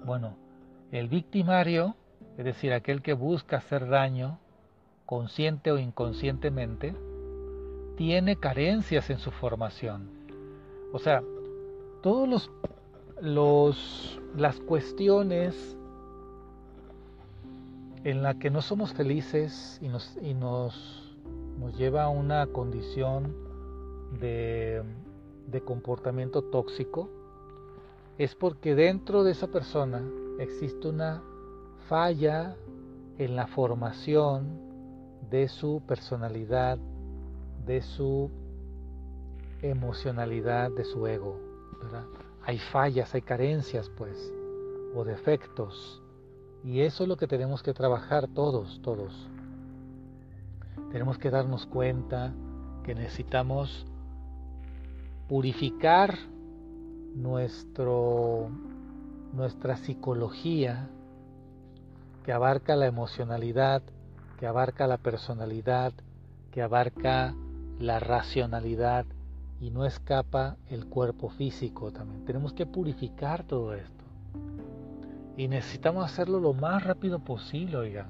Bueno, 0.06 0.36
el 0.92 1.08
victimario, 1.08 1.96
es 2.38 2.46
decir, 2.46 2.74
aquel 2.74 3.02
que 3.02 3.14
busca 3.14 3.58
hacer 3.58 3.88
daño, 3.88 4.40
consciente 5.06 5.72
o 5.72 5.78
inconscientemente, 5.78 6.96
tiene 7.96 8.36
carencias 8.36 9.10
en 9.10 9.20
su 9.20 9.32
formación. 9.32 10.10
O 10.94 11.00
sea, 11.00 11.24
todos 12.02 12.28
los, 12.28 12.52
los 13.22 14.20
las 14.36 14.60
cuestiones 14.60 15.77
en 18.08 18.24
la 18.24 18.40
que 18.40 18.50
no 18.50 18.62
somos 18.62 18.94
felices 18.94 19.82
y 19.82 19.90
nos, 19.90 21.14
lleva 21.78 22.04
a 22.04 22.10
una 22.10 22.48
condición 22.48 23.36
de 24.22 24.82
comportamiento 25.66 26.42
tóxico, 26.42 27.10
es 28.18 28.34
porque 28.34 28.76
dentro 28.76 29.26
de 29.26 29.32
esa 29.32 29.48
persona 29.48 30.02
existe 30.40 30.88
una 30.88 31.22
falla 31.90 32.56
en 33.18 33.36
la 33.36 33.46
formación 33.46 34.58
de 35.30 35.50
su 35.50 35.82
personalidad, 35.86 36.78
de 37.66 37.82
su 37.82 38.32
emocionalidad, 39.62 40.72
de 40.72 40.86
su 40.86 41.06
ego. 41.08 41.42
Hay 42.46 42.58
fallas, 42.58 43.14
hay 43.14 43.22
carencias, 43.22 43.92
pues, 43.98 44.34
o 44.96 45.04
defectos 45.04 46.02
y 46.68 46.82
eso 46.82 47.04
es 47.04 47.10
lo 47.10 47.16
que 47.16 47.28
tenemos 47.28 47.64
que 47.64 47.74
trabajar 47.74 48.28
todos, 48.28 48.82
todos. 48.82 49.14
Tenemos 50.92 51.18
que 51.18 51.30
darnos 51.30 51.66
cuenta 51.66 52.34
que 52.84 52.94
necesitamos 52.94 53.86
purificar 55.30 56.18
nuestro, 57.16 58.50
nuestra 59.32 59.78
psicología 59.78 60.90
que 62.26 62.34
abarca 62.34 62.76
la 62.76 62.88
emocionalidad, 62.88 63.82
que 64.38 64.46
abarca 64.46 64.88
la 64.88 64.98
personalidad, 64.98 65.94
que 66.52 66.62
abarca 66.62 67.34
la 67.80 68.02
racionalidad 68.02 69.06
y 69.62 69.70
no 69.72 69.86
escapa 69.86 70.58
el 70.70 70.88
cuerpo 70.88 71.30
físico 71.30 71.94
también. 71.94 72.26
Tenemos 72.26 72.52
que 72.52 72.66
purificar 72.66 73.46
todo 73.46 73.74
esto. 73.74 74.04
Y 75.38 75.48
necesitamos 75.48 76.04
hacerlo 76.04 76.40
lo 76.40 76.54
más 76.54 76.84
rápido 76.84 77.20
posible, 77.20 77.78
oigan, 77.78 78.08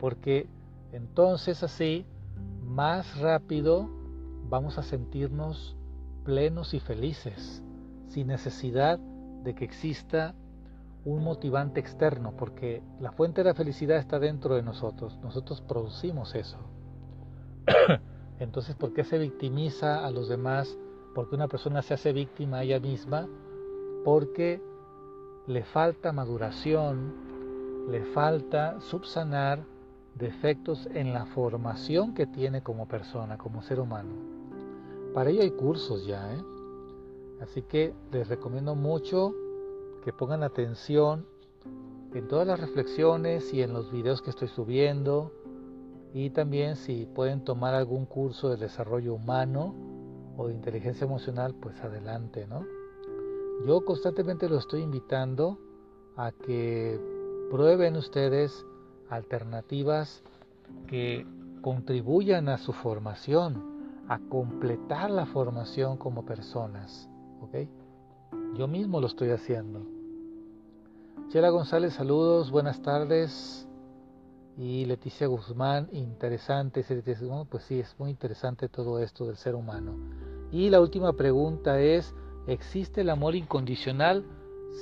porque 0.00 0.48
entonces 0.92 1.62
así, 1.62 2.06
más 2.64 3.18
rápido 3.20 3.88
vamos 4.48 4.78
a 4.78 4.82
sentirnos 4.82 5.76
plenos 6.24 6.74
y 6.74 6.80
felices, 6.80 7.62
sin 8.08 8.28
necesidad 8.28 8.98
de 8.98 9.54
que 9.54 9.64
exista 9.64 10.34
un 11.04 11.22
motivante 11.22 11.80
externo, 11.80 12.34
porque 12.36 12.82
la 13.00 13.12
fuente 13.12 13.42
de 13.42 13.50
la 13.50 13.54
felicidad 13.54 13.98
está 13.98 14.18
dentro 14.18 14.54
de 14.54 14.62
nosotros, 14.62 15.18
nosotros 15.22 15.60
producimos 15.60 16.34
eso. 16.34 16.58
Entonces, 18.38 18.74
¿por 18.76 18.92
qué 18.92 19.04
se 19.04 19.18
victimiza 19.18 20.04
a 20.04 20.10
los 20.10 20.28
demás? 20.28 20.76
¿Por 21.14 21.28
qué 21.28 21.36
una 21.36 21.48
persona 21.48 21.82
se 21.82 21.94
hace 21.94 22.12
víctima 22.12 22.58
a 22.58 22.62
ella 22.62 22.80
misma? 22.80 23.28
Porque 24.04 24.62
le 25.46 25.64
falta 25.64 26.12
maduración, 26.12 27.14
le 27.90 28.04
falta 28.04 28.80
subsanar 28.80 29.64
defectos 30.14 30.86
en 30.94 31.12
la 31.12 31.26
formación 31.26 32.14
que 32.14 32.26
tiene 32.26 32.62
como 32.62 32.86
persona, 32.86 33.38
como 33.38 33.62
ser 33.62 33.80
humano. 33.80 34.10
Para 35.14 35.30
ello 35.30 35.42
hay 35.42 35.50
cursos 35.50 36.06
ya, 36.06 36.34
¿eh? 36.34 36.42
Así 37.40 37.62
que 37.62 37.92
les 38.12 38.28
recomiendo 38.28 38.76
mucho 38.76 39.34
que 40.04 40.12
pongan 40.12 40.44
atención 40.44 41.26
en 42.14 42.28
todas 42.28 42.46
las 42.46 42.60
reflexiones 42.60 43.52
y 43.52 43.62
en 43.62 43.72
los 43.72 43.90
videos 43.90 44.22
que 44.22 44.30
estoy 44.30 44.48
subiendo 44.48 45.32
y 46.14 46.30
también 46.30 46.76
si 46.76 47.06
pueden 47.06 47.42
tomar 47.42 47.74
algún 47.74 48.06
curso 48.06 48.50
de 48.50 48.58
desarrollo 48.58 49.14
humano 49.14 49.74
o 50.36 50.46
de 50.46 50.54
inteligencia 50.54 51.04
emocional, 51.04 51.54
pues 51.54 51.80
adelante, 51.80 52.46
¿no? 52.46 52.64
Yo 53.66 53.84
constantemente 53.84 54.48
lo 54.48 54.58
estoy 54.58 54.82
invitando 54.82 55.58
a 56.16 56.32
que 56.32 57.00
prueben 57.50 57.96
ustedes 57.96 58.66
alternativas 59.08 60.22
que 60.86 61.26
contribuyan 61.60 62.48
a 62.48 62.58
su 62.58 62.72
formación, 62.72 63.62
a 64.08 64.18
completar 64.18 65.10
la 65.10 65.26
formación 65.26 65.96
como 65.96 66.24
personas. 66.24 67.08
Yo 68.54 68.66
mismo 68.66 69.00
lo 69.00 69.06
estoy 69.06 69.30
haciendo. 69.30 69.80
Chela 71.28 71.50
González, 71.50 71.94
saludos, 71.94 72.50
buenas 72.50 72.82
tardes. 72.82 73.68
Y 74.58 74.84
Leticia 74.84 75.26
Guzmán, 75.28 75.88
interesante. 75.92 76.84
Pues 77.48 77.62
sí, 77.64 77.80
es 77.80 77.94
muy 77.98 78.10
interesante 78.10 78.68
todo 78.68 78.98
esto 78.98 79.26
del 79.26 79.36
ser 79.36 79.54
humano. 79.54 79.94
Y 80.50 80.68
la 80.68 80.80
última 80.80 81.12
pregunta 81.14 81.80
es, 81.80 82.14
¿Existe 82.46 83.02
el 83.02 83.10
amor 83.10 83.34
incondicional? 83.34 84.24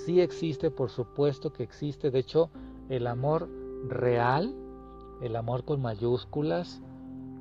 Sí 0.05 0.21
existe, 0.21 0.71
por 0.71 0.90
supuesto 0.90 1.52
que 1.52 1.62
existe. 1.62 2.11
De 2.11 2.21
hecho, 2.21 2.50
el 2.88 3.07
amor 3.07 3.49
real, 3.88 4.55
el 5.21 5.37
amor 5.37 5.64
con 5.64 5.83
mayúsculas, 5.83 6.81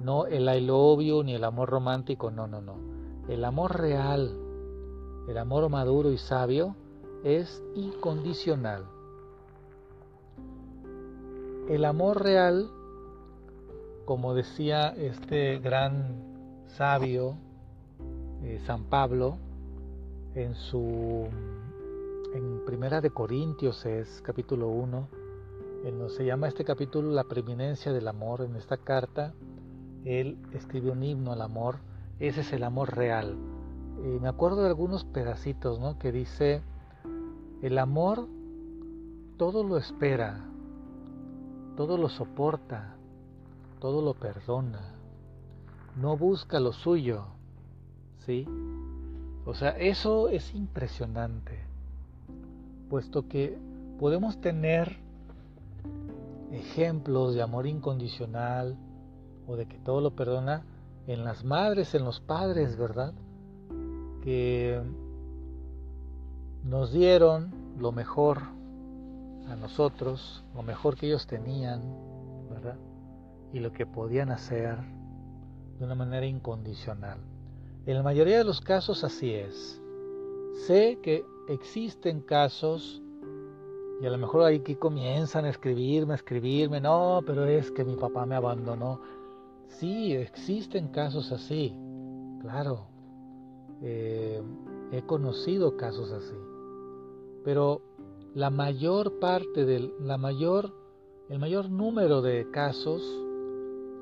no 0.01 0.25
el 0.25 0.47
I 0.49 1.23
ni 1.23 1.35
el 1.35 1.43
amor 1.43 1.69
romántico, 1.69 2.31
no, 2.31 2.47
no, 2.47 2.61
no. 2.61 2.75
El 3.27 3.45
amor 3.45 3.79
real, 3.79 4.37
el 5.27 5.37
amor 5.37 5.69
maduro 5.69 6.11
y 6.11 6.17
sabio 6.17 6.75
es 7.23 7.63
incondicional. 7.75 8.85
El 11.69 11.85
amor 11.85 12.23
real, 12.23 12.69
como 14.05 14.33
decía 14.33 14.89
este 14.89 15.59
gran 15.59 16.65
sabio, 16.67 17.35
eh, 18.41 18.59
San 18.65 18.85
Pablo, 18.85 19.37
en 20.35 20.55
su 20.55 21.27
en 22.33 22.63
Primera 22.65 23.01
de 23.01 23.09
Corintios 23.09 23.85
es 23.85 24.21
capítulo 24.21 24.67
1, 24.67 25.07
en 25.85 26.09
se 26.09 26.25
llama 26.25 26.47
este 26.47 26.63
capítulo 26.63 27.09
la 27.11 27.23
preeminencia 27.23 27.91
del 27.91 28.07
amor. 28.07 28.41
En 28.41 28.55
esta 28.55 28.77
carta 28.77 29.33
él 30.05 30.37
escribe 30.53 30.91
un 30.91 31.03
himno 31.03 31.31
al 31.31 31.41
amor. 31.41 31.77
Ese 32.19 32.41
es 32.41 32.53
el 32.53 32.63
amor 32.63 32.95
real. 32.95 33.37
Y 34.03 34.19
me 34.19 34.27
acuerdo 34.27 34.61
de 34.61 34.67
algunos 34.67 35.03
pedacitos, 35.05 35.79
¿no? 35.79 35.97
Que 35.97 36.11
dice 36.11 36.61
el 37.61 37.77
amor 37.77 38.27
todo 39.37 39.63
lo 39.63 39.77
espera, 39.77 40.45
todo 41.75 41.97
lo 41.97 42.09
soporta, 42.09 42.95
todo 43.79 44.01
lo 44.01 44.13
perdona, 44.13 44.95
no 45.95 46.17
busca 46.17 46.59
lo 46.59 46.73
suyo, 46.73 47.25
¿sí? 48.25 48.45
O 49.49 49.55
sea, 49.55 49.71
eso 49.71 50.29
es 50.29 50.53
impresionante, 50.53 51.57
puesto 52.87 53.27
que 53.27 53.57
podemos 53.99 54.39
tener 54.39 54.97
ejemplos 56.51 57.33
de 57.33 57.41
amor 57.41 57.65
incondicional 57.65 58.77
o 59.47 59.55
de 59.55 59.65
que 59.65 59.79
todo 59.79 60.01
lo 60.01 60.11
perdona 60.11 60.61
en 61.07 61.23
las 61.23 61.43
madres, 61.43 61.95
en 61.95 62.05
los 62.05 62.19
padres, 62.19 62.77
¿verdad? 62.77 63.11
Que 64.21 64.79
nos 66.63 66.93
dieron 66.93 67.51
lo 67.79 67.91
mejor 67.91 68.43
a 69.47 69.55
nosotros, 69.55 70.43
lo 70.53 70.61
mejor 70.61 70.95
que 70.95 71.07
ellos 71.07 71.25
tenían, 71.25 71.81
¿verdad? 72.51 72.77
Y 73.51 73.61
lo 73.61 73.71
que 73.73 73.87
podían 73.87 74.29
hacer 74.29 74.77
de 75.79 75.85
una 75.85 75.95
manera 75.95 76.27
incondicional. 76.27 77.17
En 77.85 77.95
la 77.95 78.03
mayoría 78.03 78.37
de 78.37 78.43
los 78.43 78.61
casos 78.61 79.03
así 79.03 79.33
es. 79.33 79.81
Sé 80.67 80.99
que 81.01 81.25
existen 81.47 82.21
casos 82.21 83.01
y 84.01 84.05
a 84.05 84.09
lo 84.09 84.17
mejor 84.17 84.43
ahí 84.43 84.59
que 84.59 84.77
comienzan 84.77 85.45
a 85.45 85.49
escribirme, 85.49 86.13
a 86.13 86.15
escribirme, 86.15 86.79
no, 86.79 87.21
pero 87.25 87.45
es 87.45 87.71
que 87.71 87.83
mi 87.83 87.95
papá 87.95 88.25
me 88.25 88.35
abandonó. 88.35 89.01
Sí, 89.67 90.13
existen 90.13 90.87
casos 90.89 91.31
así, 91.31 91.75
claro. 92.41 92.87
Eh, 93.81 94.41
he 94.91 95.01
conocido 95.03 95.75
casos 95.75 96.11
así. 96.11 96.35
Pero 97.43 97.81
la 98.35 98.49
mayor 98.49 99.19
parte 99.19 99.65
del, 99.65 99.93
la 99.99 100.17
mayor, 100.17 100.73
el 101.29 101.39
mayor 101.39 101.69
número 101.69 102.21
de 102.21 102.49
casos 102.51 103.01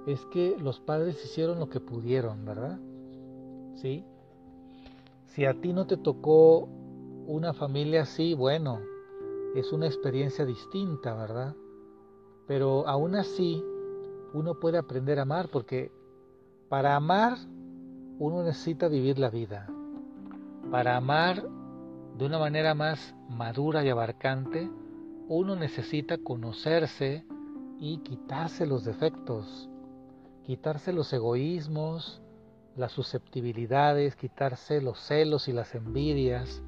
es 0.05 0.25
que 0.27 0.57
los 0.59 0.79
padres 0.79 1.23
hicieron 1.23 1.59
lo 1.59 1.69
que 1.69 1.79
pudieron, 1.79 2.45
¿verdad? 2.45 2.79
¿Sí? 3.77 4.03
Si 5.27 5.45
a 5.45 5.53
ti 5.59 5.71
no 5.71 5.85
te 5.85 5.97
tocó 5.97 6.67
una 7.27 7.53
familia 7.53 8.01
así, 8.03 8.33
bueno, 8.33 8.79
es 9.55 9.71
una 9.71 9.85
experiencia 9.85 10.45
distinta, 10.45 11.13
¿verdad? 11.13 11.55
Pero 12.47 12.87
aún 12.87 13.15
así, 13.15 13.63
uno 14.33 14.55
puede 14.55 14.77
aprender 14.77 15.19
a 15.19 15.23
amar 15.23 15.49
porque 15.49 15.91
para 16.69 16.95
amar 16.95 17.37
uno 18.19 18.43
necesita 18.43 18.87
vivir 18.87 19.19
la 19.19 19.29
vida. 19.29 19.67
Para 20.71 20.97
amar 20.97 21.47
de 22.17 22.25
una 22.25 22.39
manera 22.39 22.73
más 22.73 23.15
madura 23.29 23.83
y 23.83 23.89
abarcante, 23.89 24.69
uno 25.27 25.55
necesita 25.55 26.17
conocerse 26.17 27.25
y 27.79 27.99
quitarse 27.99 28.65
los 28.65 28.85
defectos, 28.85 29.69
quitarse 30.43 30.93
los 30.93 31.13
egoísmos, 31.13 32.21
las 32.77 32.91
susceptibilidades, 32.91 34.15
quitarse 34.15 34.81
los 34.81 34.99
celos 34.99 35.47
y 35.47 35.53
las 35.53 35.73
envidias, 35.73 36.61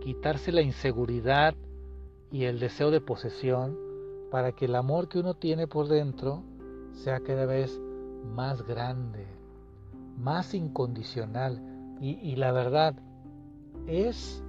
quitarse 0.00 0.52
la 0.52 0.62
inseguridad 0.62 1.54
y 2.30 2.44
el 2.44 2.60
deseo 2.60 2.90
de 2.90 3.00
posesión 3.00 3.76
para 4.30 4.52
que 4.52 4.66
el 4.66 4.76
amor 4.76 5.08
que 5.08 5.18
uno 5.18 5.34
tiene 5.34 5.66
por 5.66 5.88
dentro 5.88 6.44
sea 6.92 7.20
cada 7.20 7.46
vez 7.46 7.80
más 8.24 8.62
grande, 8.62 9.26
más 10.18 10.54
incondicional. 10.54 11.60
Y, 12.00 12.36
la 12.36 12.50
verdad 12.52 12.94
es 13.86 14.42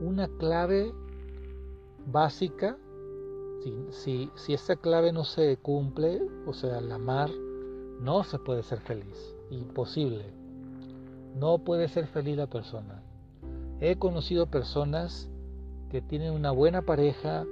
una 0.00 0.28
clave 0.38 0.92
básica. 2.06 2.76
Si, 3.62 3.72
si, 3.90 4.30
si 4.34 4.52
esa 4.52 4.76
clave 4.76 5.10
no 5.10 5.24
se 5.24 5.56
cumple, 5.56 6.20
o 6.46 6.52
sea, 6.52 6.78
el 6.78 6.92
amar, 6.92 7.30
no 8.00 8.24
se 8.24 8.38
puede 8.38 8.62
ser 8.62 8.80
feliz. 8.80 9.34
Imposible. 9.54 10.24
No 11.36 11.58
puede 11.58 11.88
ser 11.88 12.06
feliz 12.08 12.36
la 12.36 12.48
persona. 12.48 13.02
He 13.80 13.96
conocido 13.96 14.46
personas 14.46 15.30
que 15.90 16.02
tienen 16.02 16.32
una 16.32 16.50
buena 16.50 16.82
pareja, 16.82 17.44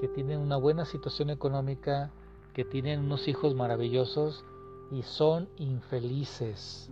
que 0.00 0.06
tienen 0.08 0.38
una 0.38 0.56
buena 0.56 0.84
situación 0.84 1.30
económica, 1.30 2.10
que 2.52 2.64
tienen 2.64 3.00
unos 3.00 3.26
hijos 3.26 3.54
maravillosos 3.54 4.44
y 4.92 5.02
son 5.02 5.48
infelices. 5.58 6.90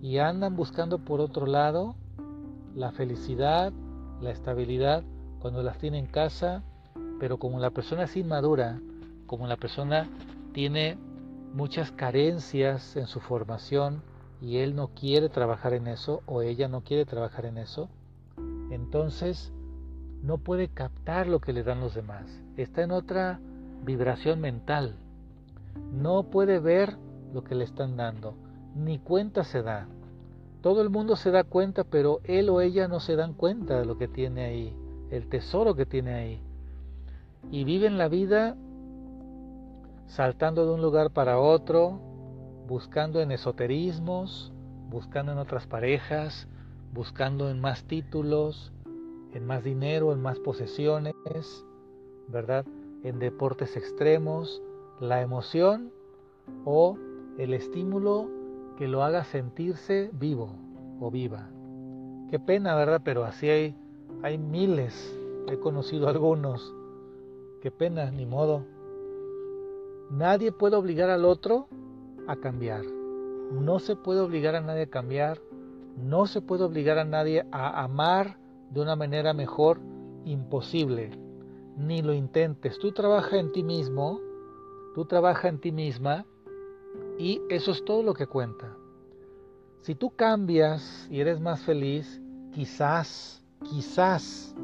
Y 0.00 0.18
andan 0.18 0.56
buscando 0.56 0.98
por 0.98 1.20
otro 1.20 1.46
lado 1.46 1.94
la 2.74 2.90
felicidad, 2.90 3.72
la 4.20 4.30
estabilidad 4.30 5.04
cuando 5.38 5.62
las 5.62 5.78
tiene 5.78 5.98
en 5.98 6.06
casa, 6.06 6.64
pero 7.20 7.38
como 7.38 7.60
la 7.60 7.70
persona 7.70 8.04
es 8.04 8.16
inmadura, 8.16 8.80
como 9.26 9.46
la 9.46 9.56
persona 9.56 10.08
tiene 10.52 10.98
muchas 11.54 11.92
carencias 11.92 12.96
en 12.96 13.06
su 13.06 13.20
formación 13.20 14.02
y 14.40 14.58
él 14.58 14.74
no 14.74 14.88
quiere 14.88 15.28
trabajar 15.28 15.74
en 15.74 15.86
eso 15.86 16.22
o 16.26 16.42
ella 16.42 16.68
no 16.68 16.82
quiere 16.82 17.04
trabajar 17.04 17.46
en 17.46 17.58
eso, 17.58 17.88
entonces 18.70 19.52
no 20.22 20.38
puede 20.38 20.68
captar 20.68 21.26
lo 21.26 21.40
que 21.40 21.52
le 21.52 21.62
dan 21.62 21.80
los 21.80 21.94
demás. 21.94 22.24
Está 22.56 22.82
en 22.82 22.92
otra 22.92 23.40
vibración 23.84 24.40
mental. 24.40 24.96
No 25.92 26.24
puede 26.24 26.58
ver 26.58 26.96
lo 27.32 27.44
que 27.44 27.54
le 27.54 27.64
están 27.64 27.96
dando. 27.96 28.34
Ni 28.74 28.98
cuenta 28.98 29.44
se 29.44 29.62
da. 29.62 29.86
Todo 30.60 30.80
el 30.80 30.90
mundo 30.90 31.16
se 31.16 31.30
da 31.30 31.44
cuenta, 31.44 31.84
pero 31.84 32.20
él 32.24 32.48
o 32.48 32.60
ella 32.60 32.88
no 32.88 33.00
se 33.00 33.16
dan 33.16 33.34
cuenta 33.34 33.80
de 33.80 33.84
lo 33.84 33.98
que 33.98 34.06
tiene 34.06 34.44
ahí, 34.44 34.76
el 35.10 35.28
tesoro 35.28 35.74
que 35.74 35.86
tiene 35.86 36.14
ahí. 36.14 36.40
Y 37.50 37.64
viven 37.64 37.98
la 37.98 38.08
vida 38.08 38.56
saltando 40.06 40.66
de 40.66 40.74
un 40.74 40.82
lugar 40.82 41.10
para 41.10 41.38
otro, 41.38 42.00
buscando 42.66 43.20
en 43.20 43.32
esoterismos, 43.32 44.52
buscando 44.88 45.32
en 45.32 45.38
otras 45.38 45.66
parejas, 45.66 46.48
buscando 46.92 47.48
en 47.50 47.60
más 47.60 47.84
títulos, 47.84 48.72
en 49.32 49.46
más 49.46 49.64
dinero, 49.64 50.12
en 50.12 50.20
más 50.20 50.38
posesiones, 50.38 51.14
¿verdad? 52.28 52.64
En 53.02 53.18
deportes 53.18 53.76
extremos, 53.76 54.62
la 55.00 55.22
emoción 55.22 55.90
o 56.64 56.98
el 57.38 57.54
estímulo 57.54 58.28
que 58.76 58.88
lo 58.88 59.02
haga 59.02 59.24
sentirse 59.24 60.10
vivo 60.12 60.54
o 61.00 61.10
viva. 61.10 61.48
Qué 62.30 62.38
pena, 62.38 62.74
¿verdad? 62.74 63.00
Pero 63.04 63.24
así 63.24 63.48
hay, 63.48 63.76
hay 64.22 64.38
miles, 64.38 65.18
he 65.48 65.58
conocido 65.58 66.08
algunos. 66.08 66.74
Qué 67.60 67.70
pena, 67.70 68.10
ni 68.10 68.26
modo. 68.26 68.64
Nadie 70.12 70.52
puede 70.52 70.76
obligar 70.76 71.08
al 71.08 71.24
otro 71.24 71.68
a 72.26 72.36
cambiar. 72.36 72.84
No 73.50 73.78
se 73.78 73.96
puede 73.96 74.20
obligar 74.20 74.54
a 74.54 74.60
nadie 74.60 74.82
a 74.82 74.90
cambiar. 74.90 75.40
No 75.96 76.26
se 76.26 76.42
puede 76.42 76.64
obligar 76.64 76.98
a 76.98 77.04
nadie 77.04 77.46
a 77.50 77.82
amar 77.82 78.36
de 78.68 78.82
una 78.82 78.94
manera 78.94 79.32
mejor 79.32 79.80
imposible. 80.26 81.18
Ni 81.78 82.02
lo 82.02 82.12
intentes. 82.12 82.78
Tú 82.78 82.92
trabaja 82.92 83.38
en 83.38 83.52
ti 83.52 83.62
mismo, 83.62 84.20
tú 84.94 85.06
trabaja 85.06 85.48
en 85.48 85.58
ti 85.58 85.72
misma 85.72 86.26
y 87.18 87.40
eso 87.48 87.70
es 87.70 87.82
todo 87.82 88.02
lo 88.02 88.12
que 88.12 88.26
cuenta. 88.26 88.76
Si 89.80 89.94
tú 89.94 90.10
cambias 90.10 91.08
y 91.10 91.20
eres 91.20 91.40
más 91.40 91.62
feliz, 91.62 92.20
quizás, 92.52 93.42
quizás 93.62 94.54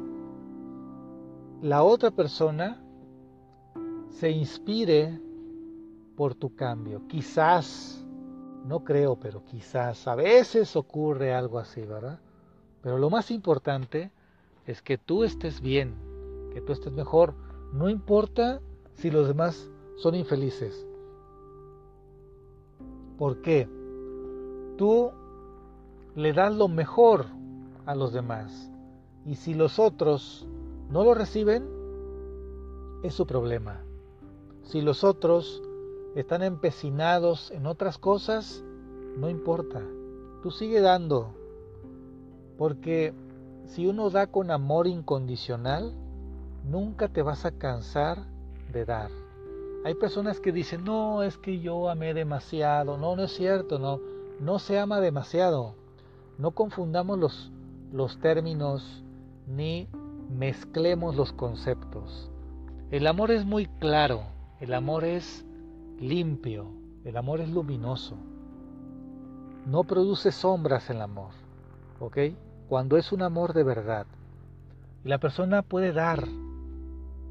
la 1.63 1.81
otra 1.81 2.11
persona 2.11 2.79
se 4.11 4.29
inspire 4.29 5.19
por 6.19 6.35
tu 6.35 6.53
cambio. 6.53 7.07
Quizás, 7.07 8.05
no 8.65 8.83
creo, 8.83 9.15
pero 9.15 9.45
quizás 9.45 10.05
a 10.05 10.15
veces 10.15 10.75
ocurre 10.75 11.33
algo 11.33 11.59
así, 11.59 11.79
¿verdad? 11.79 12.19
Pero 12.81 12.97
lo 12.97 13.09
más 13.09 13.31
importante 13.31 14.11
es 14.65 14.81
que 14.81 14.97
tú 14.97 15.23
estés 15.23 15.61
bien, 15.61 15.95
que 16.53 16.59
tú 16.59 16.73
estés 16.73 16.91
mejor. 16.91 17.35
No 17.71 17.87
importa 17.87 18.59
si 18.95 19.09
los 19.09 19.29
demás 19.29 19.71
son 19.95 20.13
infelices. 20.13 20.85
¿Por 23.17 23.41
qué? 23.41 23.69
Tú 24.77 25.11
le 26.15 26.33
das 26.33 26.53
lo 26.53 26.67
mejor 26.67 27.27
a 27.85 27.95
los 27.95 28.11
demás. 28.11 28.69
Y 29.25 29.35
si 29.35 29.53
los 29.53 29.79
otros 29.79 30.45
no 30.89 31.05
lo 31.05 31.13
reciben, 31.13 31.65
es 33.03 33.13
su 33.13 33.25
problema. 33.25 33.79
Si 34.63 34.81
los 34.81 35.05
otros 35.05 35.63
están 36.15 36.43
empecinados 36.43 37.51
en 37.51 37.65
otras 37.65 37.97
cosas, 37.97 38.63
no 39.17 39.29
importa. 39.29 39.81
Tú 40.41 40.51
sigue 40.51 40.81
dando, 40.81 41.33
porque 42.57 43.13
si 43.67 43.87
uno 43.87 44.09
da 44.09 44.27
con 44.27 44.51
amor 44.51 44.87
incondicional, 44.87 45.93
nunca 46.65 47.07
te 47.07 47.21
vas 47.21 47.45
a 47.45 47.51
cansar 47.51 48.25
de 48.71 48.85
dar. 48.85 49.11
Hay 49.85 49.95
personas 49.95 50.39
que 50.39 50.51
dicen, 50.51 50.83
no, 50.83 51.23
es 51.23 51.37
que 51.37 51.59
yo 51.59 51.89
amé 51.89 52.13
demasiado. 52.13 52.97
No, 52.97 53.15
no 53.15 53.23
es 53.23 53.33
cierto, 53.33 53.79
no, 53.79 53.99
no 54.39 54.59
se 54.59 54.77
ama 54.77 54.99
demasiado. 54.99 55.75
No 56.37 56.51
confundamos 56.51 57.17
los, 57.17 57.51
los 57.91 58.19
términos 58.19 59.03
ni 59.47 59.87
mezclemos 60.29 61.15
los 61.15 61.31
conceptos. 61.31 62.29
El 62.91 63.07
amor 63.07 63.31
es 63.31 63.45
muy 63.45 63.67
claro, 63.67 64.23
el 64.59 64.73
amor 64.73 65.03
es 65.05 65.45
limpio, 65.99 66.67
el 67.05 67.17
amor 67.17 67.41
es 67.41 67.49
luminoso. 67.49 68.15
No 69.65 69.83
produce 69.83 70.31
sombras 70.31 70.89
el 70.89 71.01
amor, 71.01 71.31
¿ok? 71.99 72.17
cuando 72.69 72.97
es 72.97 73.11
un 73.11 73.23
amor 73.23 73.53
de 73.53 73.63
verdad. 73.63 74.05
Y 75.03 75.09
la 75.09 75.17
persona 75.17 75.63
puede 75.63 75.91
dar, 75.91 76.23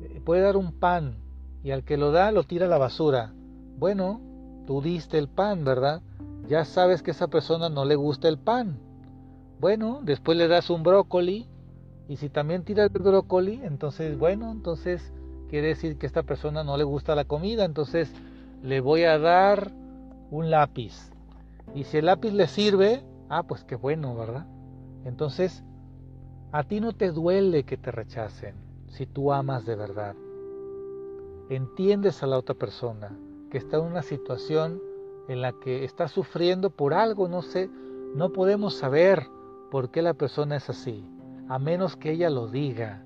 eh, 0.03 0.21
puede 0.25 0.43
dar 0.43 0.57
un 0.57 0.73
pan 0.73 1.15
y 1.63 1.71
al 1.71 1.85
que 1.85 1.97
lo 1.97 2.11
da 2.11 2.33
lo 2.33 2.43
tira 2.43 2.67
a 2.67 2.69
la 2.69 2.77
basura. 2.77 3.33
Bueno, 3.79 4.21
tú 4.67 4.83
diste 4.83 5.17
el 5.17 5.29
pan, 5.29 5.65
¿verdad? 5.65 6.03
Ya 6.49 6.65
sabes 6.65 7.03
que 7.03 7.13
a 7.13 7.15
esa 7.15 7.29
persona 7.29 7.69
no 7.69 7.85
le 7.85 7.95
gusta 7.95 8.29
el 8.29 8.39
pan. 8.39 8.81
Bueno, 9.61 10.01
después 10.03 10.37
le 10.37 10.47
das 10.47 10.71
un 10.71 10.85
brócoli 10.85 11.49
Y 12.09 12.17
si 12.17 12.29
también 12.29 12.65
tira 12.65 12.85
el 12.85 12.91
brócoli, 12.91 13.61
entonces, 13.63 14.19
bueno, 14.19 14.51
entonces 14.51 15.13
quiere 15.49 15.69
decir 15.69 15.99
que 15.99 16.07
a 16.07 16.09
esta 16.09 16.23
persona 16.25 16.65
no 16.65 16.77
le 16.77 16.85
gusta 16.85 17.15
la 17.15 17.25
comida, 17.25 17.65
entonces 17.65 18.13
le 18.63 18.81
voy 18.81 19.05
a 19.05 19.19
dar 19.19 19.73
un 20.31 20.51
lápiz. 20.51 21.11
Y 21.75 21.85
si 21.85 21.99
el 21.99 22.07
lápiz 22.07 22.33
le 22.33 22.47
sirve, 22.47 23.05
ah, 23.29 23.43
pues 23.43 23.65
qué 23.65 23.77
bueno, 23.77 24.17
¿verdad? 24.17 24.47
Entonces, 25.05 25.65
a 26.53 26.65
ti 26.65 26.81
no 26.81 26.93
te 26.93 27.11
duele 27.11 27.65
que 27.65 27.77
te 27.77 27.91
rechacen 27.91 28.55
si 28.89 29.07
tú 29.07 29.33
amas 29.33 29.67
de 29.67 29.77
verdad. 29.77 30.17
Entiendes 31.51 32.23
a 32.23 32.27
la 32.27 32.39
otra 32.39 32.55
persona 32.55 33.17
que 33.51 33.59
está 33.59 33.79
en 33.79 33.85
una 33.85 34.03
situación 34.03 34.81
en 35.29 35.43
la 35.43 35.53
que 35.53 35.85
está 35.85 36.09
sufriendo 36.09 36.71
por 36.71 36.95
algo, 36.95 37.29
no 37.29 37.43
sé, 37.43 37.71
no 38.15 38.33
podemos 38.33 38.75
saber 38.75 39.27
por 39.71 39.91
qué 39.91 40.03
la 40.03 40.15
persona 40.15 40.57
es 40.57 40.71
así, 40.71 41.05
a 41.49 41.59
menos 41.59 41.97
que 41.97 42.13
ella 42.13 42.31
lo 42.31 42.49
diga. 42.49 43.05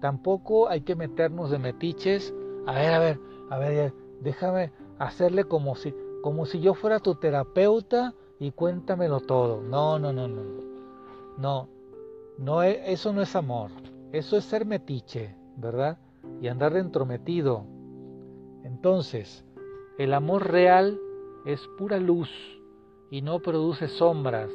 Tampoco 0.00 0.68
hay 0.68 0.82
que 0.82 0.96
meternos 0.96 1.50
de 1.50 1.58
metiches. 1.58 2.34
A 2.66 2.74
ver, 2.74 2.94
a 2.94 2.98
ver, 2.98 3.20
a 3.50 3.58
ver, 3.58 3.94
déjame 4.20 4.70
hacerle 4.98 5.44
como 5.44 5.74
si, 5.76 5.94
como 6.22 6.46
si 6.46 6.60
yo 6.60 6.74
fuera 6.74 7.00
tu 7.00 7.14
terapeuta 7.16 8.14
y 8.38 8.50
cuéntamelo 8.50 9.20
todo. 9.20 9.60
No, 9.62 9.98
no, 9.98 10.12
no, 10.12 10.28
no. 10.28 10.42
No, 11.36 11.68
no, 12.38 12.62
e, 12.62 12.92
eso 12.92 13.12
no 13.12 13.22
es 13.22 13.34
amor. 13.36 13.70
Eso 14.12 14.36
es 14.36 14.44
ser 14.44 14.66
metiche, 14.66 15.34
¿verdad? 15.56 15.98
Y 16.40 16.48
andar 16.48 16.76
entrometido. 16.76 17.64
Entonces, 18.62 19.44
el 19.98 20.14
amor 20.14 20.50
real 20.50 20.98
es 21.44 21.60
pura 21.78 21.98
luz 21.98 22.30
y 23.10 23.22
no 23.22 23.40
produce 23.40 23.88
sombras. 23.88 24.50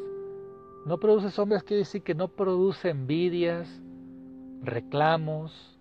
No 0.85 0.97
produce 0.97 1.29
sombras 1.31 1.63
quiere 1.63 1.79
decir 1.79 2.03
que 2.03 2.15
no 2.15 2.29
produce 2.29 2.89
envidias, 2.89 3.81
reclamos, 4.61 5.77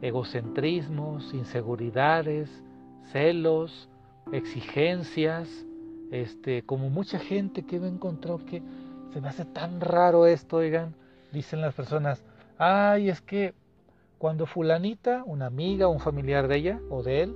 egocentrismos, 0.00 1.32
inseguridades, 1.32 2.50
celos, 3.10 3.88
exigencias, 4.32 5.48
este, 6.10 6.62
como 6.62 6.90
mucha 6.90 7.18
gente 7.18 7.64
que 7.64 7.80
me 7.80 7.88
encontrado 7.88 8.44
que 8.44 8.62
se 9.12 9.20
me 9.20 9.28
hace 9.28 9.44
tan 9.44 9.80
raro 9.80 10.26
esto, 10.26 10.58
oigan, 10.58 10.94
dicen 11.32 11.60
las 11.60 11.74
personas, 11.74 12.24
ay, 12.58 13.08
es 13.08 13.20
que 13.20 13.54
cuando 14.18 14.46
fulanita, 14.46 15.24
una 15.26 15.46
amiga, 15.46 15.88
un 15.88 16.00
familiar 16.00 16.48
de 16.48 16.56
ella 16.56 16.80
o 16.90 17.02
de 17.02 17.22
él, 17.22 17.34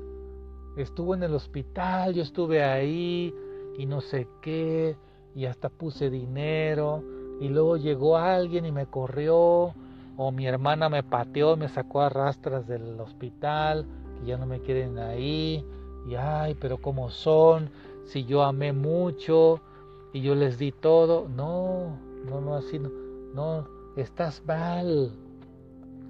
estuvo 0.76 1.14
en 1.14 1.22
el 1.22 1.34
hospital, 1.34 2.14
yo 2.14 2.22
estuve 2.22 2.62
ahí 2.62 3.34
y 3.78 3.86
no 3.86 4.00
sé 4.00 4.28
qué, 4.40 4.96
y 5.34 5.46
hasta 5.46 5.68
puse 5.68 6.10
dinero, 6.10 7.02
y 7.40 7.48
luego 7.48 7.76
llegó 7.76 8.16
alguien 8.16 8.64
y 8.66 8.72
me 8.72 8.86
corrió, 8.86 9.74
o 10.16 10.32
mi 10.32 10.46
hermana 10.46 10.88
me 10.88 11.02
pateó 11.02 11.54
y 11.54 11.58
me 11.58 11.68
sacó 11.68 12.00
a 12.00 12.08
rastras 12.08 12.66
del 12.66 12.98
hospital, 13.00 13.86
que 14.18 14.26
ya 14.26 14.36
no 14.36 14.46
me 14.46 14.60
quieren 14.60 14.98
ahí, 14.98 15.64
y 16.08 16.14
ay, 16.14 16.56
pero 16.60 16.78
cómo 16.78 17.10
son, 17.10 17.70
si 18.04 18.24
yo 18.24 18.42
amé 18.42 18.72
mucho 18.72 19.60
y 20.12 20.20
yo 20.20 20.34
les 20.34 20.58
di 20.58 20.72
todo, 20.72 21.28
no, 21.28 21.98
no, 22.28 22.40
no, 22.40 22.54
así 22.54 22.78
no, 22.78 22.90
no, 23.34 23.68
estás 23.96 24.42
mal, 24.46 25.10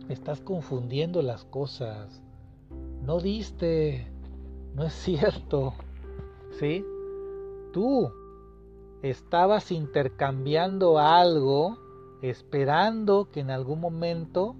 estás 0.08 0.40
confundiendo 0.40 1.22
las 1.22 1.44
cosas, 1.44 2.22
no 3.02 3.20
diste, 3.20 4.06
no 4.74 4.84
es 4.84 4.92
cierto. 4.92 5.74
¿Sí? 6.58 6.84
Tú 7.72 8.10
estabas 9.02 9.70
intercambiando 9.70 10.98
algo 10.98 11.78
esperando 12.22 13.28
que 13.30 13.40
en 13.40 13.50
algún 13.50 13.80
momento 13.80 14.56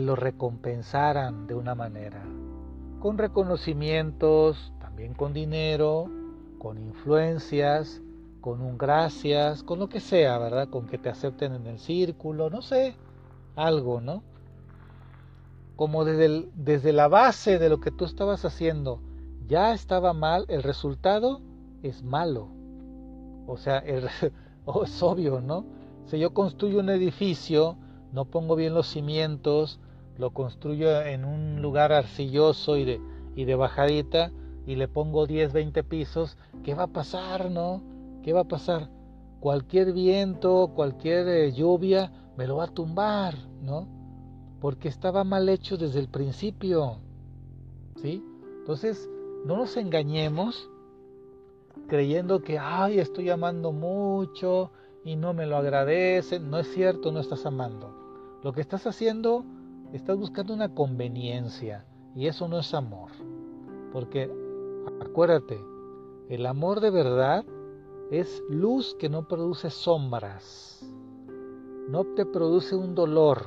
lo 0.00 0.16
recompensaran 0.16 1.46
de 1.46 1.54
una 1.54 1.74
manera. 1.74 2.22
Con 3.00 3.18
reconocimientos, 3.18 4.72
también 4.80 5.14
con 5.14 5.32
dinero, 5.32 6.10
con 6.58 6.78
influencias, 6.78 8.02
con 8.40 8.60
un 8.60 8.78
gracias, 8.78 9.62
con 9.62 9.78
lo 9.78 9.88
que 9.88 10.00
sea, 10.00 10.38
¿verdad? 10.38 10.68
Con 10.68 10.86
que 10.86 10.98
te 10.98 11.08
acepten 11.08 11.52
en 11.54 11.66
el 11.66 11.78
círculo, 11.78 12.50
no 12.50 12.62
sé, 12.62 12.96
algo, 13.54 14.00
¿no? 14.00 14.22
como 15.76 16.06
desde, 16.06 16.48
desde 16.54 16.92
la 16.92 17.06
base 17.06 17.58
de 17.58 17.68
lo 17.68 17.80
que 17.80 17.90
tú 17.90 18.06
estabas 18.06 18.44
haciendo 18.44 19.00
ya 19.46 19.72
estaba 19.74 20.12
mal, 20.12 20.44
el 20.48 20.62
resultado 20.62 21.40
es 21.82 22.02
malo. 22.02 22.48
O 23.46 23.56
sea, 23.56 23.78
es 23.86 25.02
obvio, 25.02 25.40
¿no? 25.40 25.64
Si 26.06 26.18
yo 26.18 26.34
construyo 26.34 26.80
un 26.80 26.90
edificio, 26.90 27.76
no 28.12 28.24
pongo 28.24 28.56
bien 28.56 28.74
los 28.74 28.88
cimientos, 28.88 29.78
lo 30.18 30.30
construyo 30.30 31.02
en 31.02 31.24
un 31.24 31.62
lugar 31.62 31.92
arcilloso 31.92 32.76
y 32.76 32.84
de, 32.84 33.00
y 33.34 33.44
de 33.44 33.54
bajadita 33.54 34.32
y 34.66 34.76
le 34.76 34.88
pongo 34.88 35.26
10, 35.26 35.52
20 35.52 35.84
pisos, 35.84 36.36
¿qué 36.64 36.74
va 36.74 36.84
a 36.84 36.88
pasar, 36.88 37.50
no? 37.50 37.82
¿Qué 38.22 38.32
va 38.32 38.40
a 38.40 38.48
pasar? 38.48 38.88
Cualquier 39.40 39.92
viento, 39.92 40.72
cualquier 40.74 41.28
eh, 41.28 41.52
lluvia 41.52 42.10
me 42.36 42.46
lo 42.46 42.56
va 42.56 42.64
a 42.64 42.74
tumbar, 42.74 43.34
¿no? 43.62 43.96
porque 44.60 44.88
estaba 44.88 45.24
mal 45.24 45.48
hecho 45.48 45.76
desde 45.76 46.00
el 46.00 46.08
principio. 46.08 46.98
¿Sí? 48.02 48.22
Entonces, 48.58 49.08
no 49.44 49.56
nos 49.56 49.76
engañemos 49.76 50.68
creyendo 51.88 52.42
que, 52.42 52.58
ay, 52.58 52.98
estoy 52.98 53.30
amando 53.30 53.72
mucho 53.72 54.70
y 55.04 55.16
no 55.16 55.34
me 55.34 55.46
lo 55.46 55.56
agradecen. 55.56 56.50
No 56.50 56.58
es 56.58 56.72
cierto, 56.72 57.12
no 57.12 57.20
estás 57.20 57.46
amando. 57.46 57.94
Lo 58.42 58.52
que 58.52 58.60
estás 58.60 58.86
haciendo, 58.86 59.44
estás 59.96 60.16
buscando 60.16 60.54
una 60.54 60.74
conveniencia 60.74 61.84
y 62.14 62.26
eso 62.26 62.48
no 62.48 62.58
es 62.58 62.72
amor. 62.74 63.10
Porque, 63.92 64.30
acuérdate, 65.00 65.58
el 66.28 66.46
amor 66.46 66.80
de 66.80 66.90
verdad 66.90 67.44
es 68.10 68.42
luz 68.48 68.94
que 68.98 69.08
no 69.08 69.26
produce 69.26 69.70
sombras, 69.70 70.86
no 71.88 72.04
te 72.14 72.26
produce 72.26 72.76
un 72.76 72.94
dolor, 72.94 73.42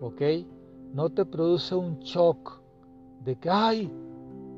¿ok? 0.00 0.22
No 0.92 1.10
te 1.10 1.24
produce 1.24 1.74
un 1.74 1.98
shock 2.00 2.60
de 3.24 3.36
que, 3.36 3.50
ay, 3.50 3.92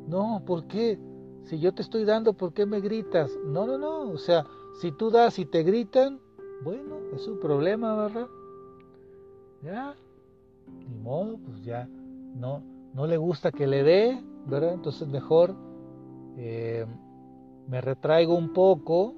no, 0.06 0.42
¿por 0.46 0.66
qué? 0.66 0.98
Si 1.44 1.58
yo 1.58 1.72
te 1.72 1.82
estoy 1.82 2.04
dando, 2.04 2.34
¿por 2.34 2.52
qué 2.52 2.66
me 2.66 2.80
gritas? 2.80 3.30
No, 3.44 3.66
no, 3.66 3.78
no, 3.78 4.10
o 4.10 4.18
sea, 4.18 4.44
si 4.80 4.92
tú 4.92 5.10
das 5.10 5.38
y 5.38 5.46
te 5.46 5.62
gritan, 5.62 6.20
bueno, 6.62 6.96
es 7.14 7.26
un 7.26 7.40
problema, 7.40 7.96
¿verdad? 7.96 8.28
Ya, 9.62 9.96
ni 10.88 10.98
modo, 10.98 11.38
pues 11.38 11.62
ya, 11.62 11.88
no, 12.34 12.62
no 12.94 13.06
le 13.06 13.16
gusta 13.16 13.52
que 13.52 13.66
le 13.66 13.82
dé, 13.82 14.22
¿verdad? 14.46 14.74
Entonces 14.74 15.08
mejor 15.08 15.54
eh, 16.36 16.86
me 17.68 17.80
retraigo 17.80 18.34
un 18.34 18.52
poco 18.52 19.14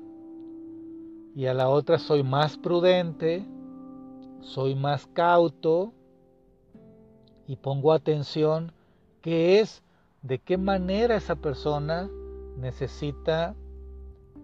y 1.35 1.47
a 1.47 1.55
la 1.55 1.69
otra 1.69 1.99
soy 1.99 2.23
más 2.23 2.57
prudente, 2.57 3.47
soy 4.41 4.75
más 4.75 5.07
cauto, 5.07 5.93
y 7.51 7.57
pongo 7.57 7.93
atención 7.93 8.71
qué 9.23 9.59
es, 9.59 9.83
de 10.23 10.39
qué 10.39 10.57
manera 10.57 11.17
esa 11.17 11.35
persona 11.35 12.09
necesita 12.57 13.57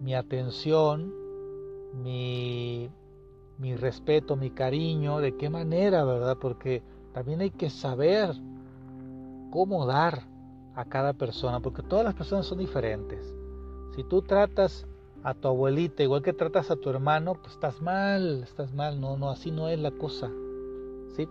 mi 0.01 0.13
atención, 0.13 1.13
mi, 1.93 2.89
mi 3.57 3.77
respeto, 3.77 4.35
mi 4.35 4.49
cariño, 4.49 5.19
de 5.19 5.37
qué 5.37 5.49
manera, 5.49 6.03
¿verdad? 6.03 6.35
Porque 6.37 6.83
también 7.17 7.41
hay 7.41 7.49
que 7.49 7.71
saber 7.71 8.29
cómo 9.49 9.87
dar 9.87 10.21
a 10.75 10.85
cada 10.85 11.13
persona, 11.13 11.59
porque 11.61 11.81
todas 11.81 12.05
las 12.05 12.13
personas 12.13 12.45
son 12.45 12.59
diferentes. 12.59 13.33
Si 13.95 14.03
tú 14.03 14.21
tratas 14.21 14.85
a 15.23 15.33
tu 15.33 15.47
abuelita 15.47 16.03
igual 16.03 16.21
que 16.21 16.31
tratas 16.31 16.69
a 16.69 16.75
tu 16.75 16.91
hermano, 16.91 17.33
pues 17.33 17.53
estás 17.53 17.81
mal, 17.81 18.43
estás 18.43 18.71
mal, 18.71 19.01
no, 19.01 19.17
no, 19.17 19.31
así 19.31 19.49
no 19.49 19.67
es 19.67 19.79
la 19.79 19.89
cosa. 19.89 20.29
¿Sí? 21.15 21.27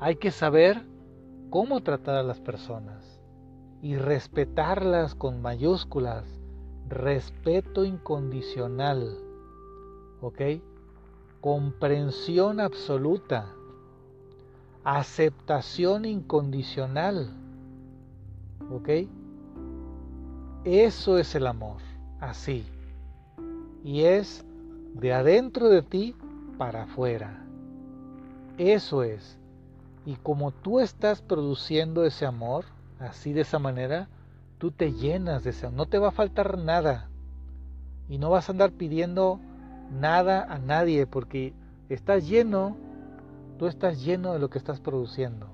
Hay 0.00 0.16
que 0.16 0.32
saber 0.32 0.82
cómo 1.50 1.82
tratar 1.82 2.16
a 2.16 2.24
las 2.24 2.40
personas 2.40 3.20
y 3.82 3.94
respetarlas 3.94 5.14
con 5.14 5.40
mayúsculas. 5.40 6.24
Respeto 6.88 7.84
incondicional. 7.84 9.16
¿Ok? 10.20 10.40
Comprensión 11.40 12.58
absoluta. 12.58 13.54
Aceptación 14.84 16.04
incondicional. 16.04 17.30
¿Ok? 18.70 18.88
Eso 20.64 21.18
es 21.18 21.34
el 21.34 21.46
amor. 21.46 21.78
Así. 22.20 22.66
Y 23.84 24.02
es 24.02 24.44
de 24.94 25.12
adentro 25.12 25.68
de 25.68 25.82
ti 25.82 26.14
para 26.58 26.84
afuera. 26.84 27.44
Eso 28.58 29.02
es. 29.02 29.38
Y 30.04 30.16
como 30.16 30.50
tú 30.50 30.80
estás 30.80 31.22
produciendo 31.22 32.04
ese 32.04 32.26
amor, 32.26 32.64
así 32.98 33.32
de 33.32 33.42
esa 33.42 33.58
manera, 33.58 34.08
tú 34.58 34.70
te 34.70 34.92
llenas 34.92 35.44
de 35.44 35.50
ese 35.50 35.66
amor. 35.66 35.76
No 35.76 35.86
te 35.86 35.98
va 35.98 36.08
a 36.08 36.12
faltar 36.12 36.58
nada. 36.58 37.08
Y 38.08 38.18
no 38.18 38.30
vas 38.30 38.48
a 38.48 38.52
andar 38.52 38.72
pidiendo 38.72 39.40
nada 39.90 40.44
a 40.44 40.58
nadie 40.58 41.06
porque 41.06 41.52
estás 41.88 42.28
lleno 42.28 42.76
tú 43.60 43.66
estás 43.66 44.02
lleno 44.02 44.32
de 44.32 44.38
lo 44.38 44.48
que 44.48 44.56
estás 44.56 44.80
produciendo. 44.80 45.46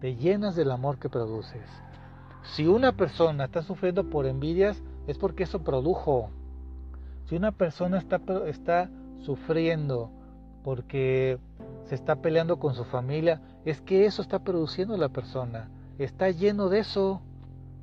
Te 0.00 0.16
llenas 0.16 0.56
del 0.56 0.72
amor 0.72 0.98
que 0.98 1.08
produces. 1.08 1.62
Si 2.42 2.66
una 2.66 2.90
persona 2.96 3.44
está 3.44 3.62
sufriendo 3.62 4.10
por 4.10 4.26
envidias, 4.26 4.82
es 5.06 5.18
porque 5.18 5.44
eso 5.44 5.62
produjo. 5.62 6.30
Si 7.26 7.36
una 7.36 7.52
persona 7.52 7.98
está, 7.98 8.20
está 8.48 8.90
sufriendo 9.20 10.10
porque 10.64 11.38
se 11.84 11.94
está 11.94 12.16
peleando 12.16 12.58
con 12.58 12.74
su 12.74 12.82
familia, 12.82 13.40
es 13.64 13.80
que 13.80 14.04
eso 14.04 14.20
está 14.20 14.40
produciendo 14.40 14.96
la 14.96 15.10
persona. 15.10 15.68
Está 15.98 16.30
lleno 16.30 16.68
de 16.68 16.80
eso. 16.80 17.22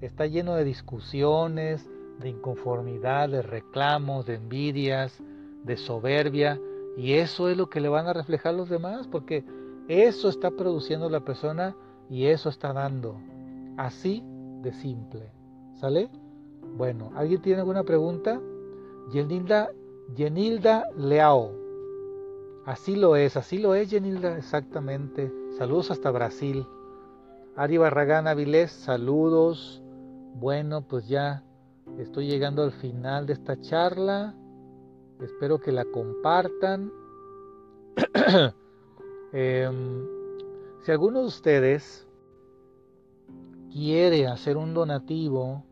Está 0.02 0.26
lleno 0.26 0.54
de 0.56 0.66
discusiones, 0.66 1.90
de 2.20 2.28
inconformidad, 2.28 3.30
de 3.30 3.42
reclamos, 3.42 4.26
de 4.26 4.36
envidias, 4.36 5.24
de 5.64 5.78
soberbia. 5.78 6.60
Y 6.98 7.14
eso 7.14 7.48
es 7.48 7.56
lo 7.56 7.70
que 7.70 7.80
le 7.80 7.88
van 7.88 8.08
a 8.08 8.14
reflejar 8.14 8.54
los 8.54 8.68
demás, 8.68 9.08
porque 9.08 9.46
eso 9.88 10.30
está 10.30 10.52
produciendo 10.52 11.10
la 11.10 11.22
persona 11.22 11.76
y 12.10 12.26
eso 12.26 12.50
está 12.50 12.74
dando. 12.74 13.16
Así 13.78 14.24
de 14.62 14.74
simple. 14.74 15.32
¿Sale? 15.80 16.10
Bueno, 16.78 17.12
¿alguien 17.16 17.42
tiene 17.42 17.60
alguna 17.60 17.84
pregunta? 17.84 18.40
Yenilda, 19.12 19.72
Yenilda 20.16 20.90
Leao. 20.96 21.52
Así 22.66 22.96
lo 22.96 23.16
es, 23.16 23.38
así 23.38 23.58
lo 23.58 23.74
es 23.76 23.90
Yenilda, 23.90 24.38
exactamente. 24.38 25.32
Saludos 25.58 25.92
hasta 25.92 26.12
Brasil. 26.12 26.66
Ari 27.56 27.78
Barragán 27.78 28.28
Avilés, 28.28 28.72
saludos. 28.72 29.82
Bueno, 30.36 30.82
pues 30.88 31.08
ya 31.08 31.44
estoy 31.98 32.28
llegando 32.28 32.64
al 32.64 32.72
final 32.72 33.26
de 33.26 33.34
esta 33.34 33.60
charla. 33.60 34.36
Espero 35.20 35.60
que 35.60 35.72
la 35.72 35.86
compartan. 35.86 36.92
Em, 39.34 40.06
si 40.82 40.92
alguno 40.92 41.22
de 41.22 41.26
ustedes 41.28 42.08
quiere 43.72 44.28
hacer 44.28 44.58
un 44.58 44.74
donativo 44.74 45.64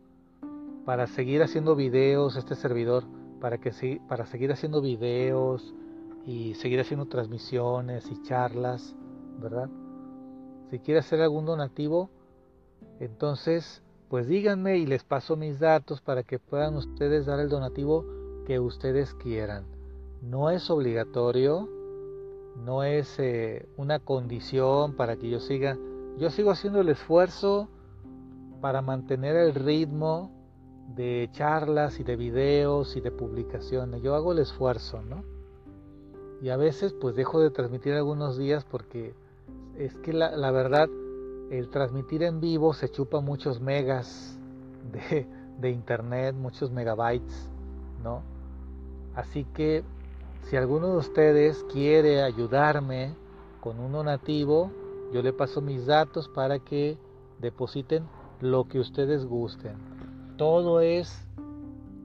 para 0.85 1.07
seguir 1.07 1.43
haciendo 1.43 1.75
videos, 1.75 2.37
este 2.37 2.55
servidor, 2.55 3.03
para, 3.41 3.57
que, 3.59 4.01
para 4.07 4.25
seguir 4.25 4.51
haciendo 4.51 4.81
videos 4.81 5.73
y 6.25 6.53
seguir 6.55 6.79
haciendo 6.79 7.07
transmisiones 7.07 8.09
y 8.11 8.21
charlas, 8.23 8.95
¿verdad? 9.39 9.69
Si 10.69 10.79
quiere 10.79 10.99
hacer 10.99 11.21
algún 11.21 11.45
donativo, 11.45 12.09
entonces 12.99 13.83
pues 14.09 14.27
díganme 14.27 14.77
y 14.77 14.87
les 14.87 15.03
paso 15.03 15.35
mis 15.35 15.59
datos 15.59 16.01
para 16.01 16.23
que 16.23 16.39
puedan 16.39 16.75
ustedes 16.75 17.27
dar 17.27 17.39
el 17.39 17.49
donativo 17.49 18.05
que 18.45 18.59
ustedes 18.59 19.13
quieran. 19.13 19.65
No 20.21 20.49
es 20.49 20.69
obligatorio, 20.69 21.69
no 22.63 22.83
es 22.83 23.17
eh, 23.19 23.67
una 23.77 23.99
condición 23.99 24.93
para 24.93 25.15
que 25.15 25.29
yo 25.29 25.39
siga. 25.39 25.77
Yo 26.17 26.29
sigo 26.29 26.51
haciendo 26.51 26.81
el 26.81 26.89
esfuerzo 26.89 27.69
para 28.61 28.81
mantener 28.81 29.35
el 29.35 29.53
ritmo 29.53 30.31
de 30.95 31.29
charlas 31.31 31.99
y 31.99 32.03
de 32.03 32.15
videos 32.15 32.95
y 32.95 33.01
de 33.01 33.11
publicaciones. 33.11 34.01
Yo 34.01 34.15
hago 34.15 34.33
el 34.33 34.39
esfuerzo, 34.39 35.01
¿no? 35.01 35.23
Y 36.41 36.49
a 36.49 36.57
veces 36.57 36.93
pues 36.93 37.15
dejo 37.15 37.39
de 37.39 37.51
transmitir 37.51 37.93
algunos 37.93 38.37
días 38.37 38.65
porque 38.65 39.13
es 39.77 39.95
que 39.97 40.13
la, 40.13 40.51
verdad 40.51 40.89
el 41.51 41.69
transmitir 41.69 42.23
en 42.23 42.39
vivo 42.39 42.73
se 42.73 42.89
chupa 42.89 43.21
muchos 43.21 43.61
megas 43.61 44.37
de 45.59 45.69
internet, 45.69 46.35
muchos 46.35 46.71
megabytes, 46.71 47.49
¿no? 48.03 48.23
Así 49.15 49.45
que 49.53 49.83
si 50.43 50.55
alguno 50.55 50.87
de 50.87 50.97
ustedes 50.97 51.63
quiere 51.71 52.23
ayudarme 52.23 53.15
con 53.59 53.79
un 53.79 53.91
donativo, 53.91 54.71
yo 55.13 55.21
le 55.21 55.33
paso 55.33 55.61
mis 55.61 55.85
datos 55.85 56.27
para 56.29 56.59
que 56.59 56.97
depositen 57.39 58.05
lo 58.41 58.67
que 58.67 58.79
ustedes 58.79 59.25
gusten. 59.25 59.73
Todo 60.37 60.81
es 60.81 61.27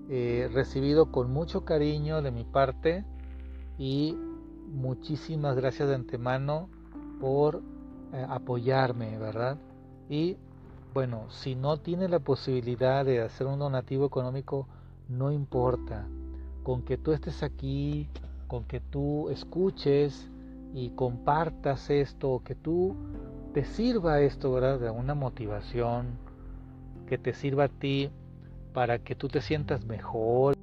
eh, 0.09 0.51
recibido 0.53 1.11
con 1.11 1.33
mucho 1.33 1.64
cariño 1.64 2.23
de 2.23 2.31
mi 2.31 2.44
parte 2.44 3.05
y 3.79 4.16
muchísimas 4.68 5.57
gracias 5.57 5.88
de 5.88 5.94
antemano 5.94 6.68
por 7.20 7.62
eh, 8.12 8.27
apoyarme, 8.29 9.18
¿verdad? 9.18 9.59
Y 10.09 10.37
bueno, 10.92 11.31
si 11.31 11.55
no 11.55 11.79
tiene 11.79 12.09
la 12.09 12.20
posibilidad 12.20 13.05
de 13.05 13.20
hacer 13.20 13.47
un 13.47 13.59
donativo 13.59 14.07
económico, 14.07 14.68
no 15.09 15.33
importa. 15.33 16.07
Con 16.62 16.83
que 16.83 16.97
tú 16.97 17.12
estés 17.12 17.42
aquí, 17.42 18.09
con 18.46 18.64
que 18.64 18.80
tú 18.80 19.30
escuches 19.30 20.30
y 20.72 20.90
compartas 20.90 21.90
esto, 21.90 22.42
que 22.44 22.54
tú 22.54 22.96
te 23.52 23.64
sirva 23.64 24.20
esto, 24.20 24.52
¿verdad? 24.52 24.80
De 24.80 24.90
una 24.90 25.14
motivación, 25.14 26.18
que 27.07 27.18
te 27.18 27.33
sirva 27.33 27.64
a 27.64 27.68
ti 27.68 28.11
para 28.72 28.98
que 28.98 29.14
tú 29.14 29.28
te 29.28 29.40
sientas 29.40 29.85
mejor, 29.87 30.57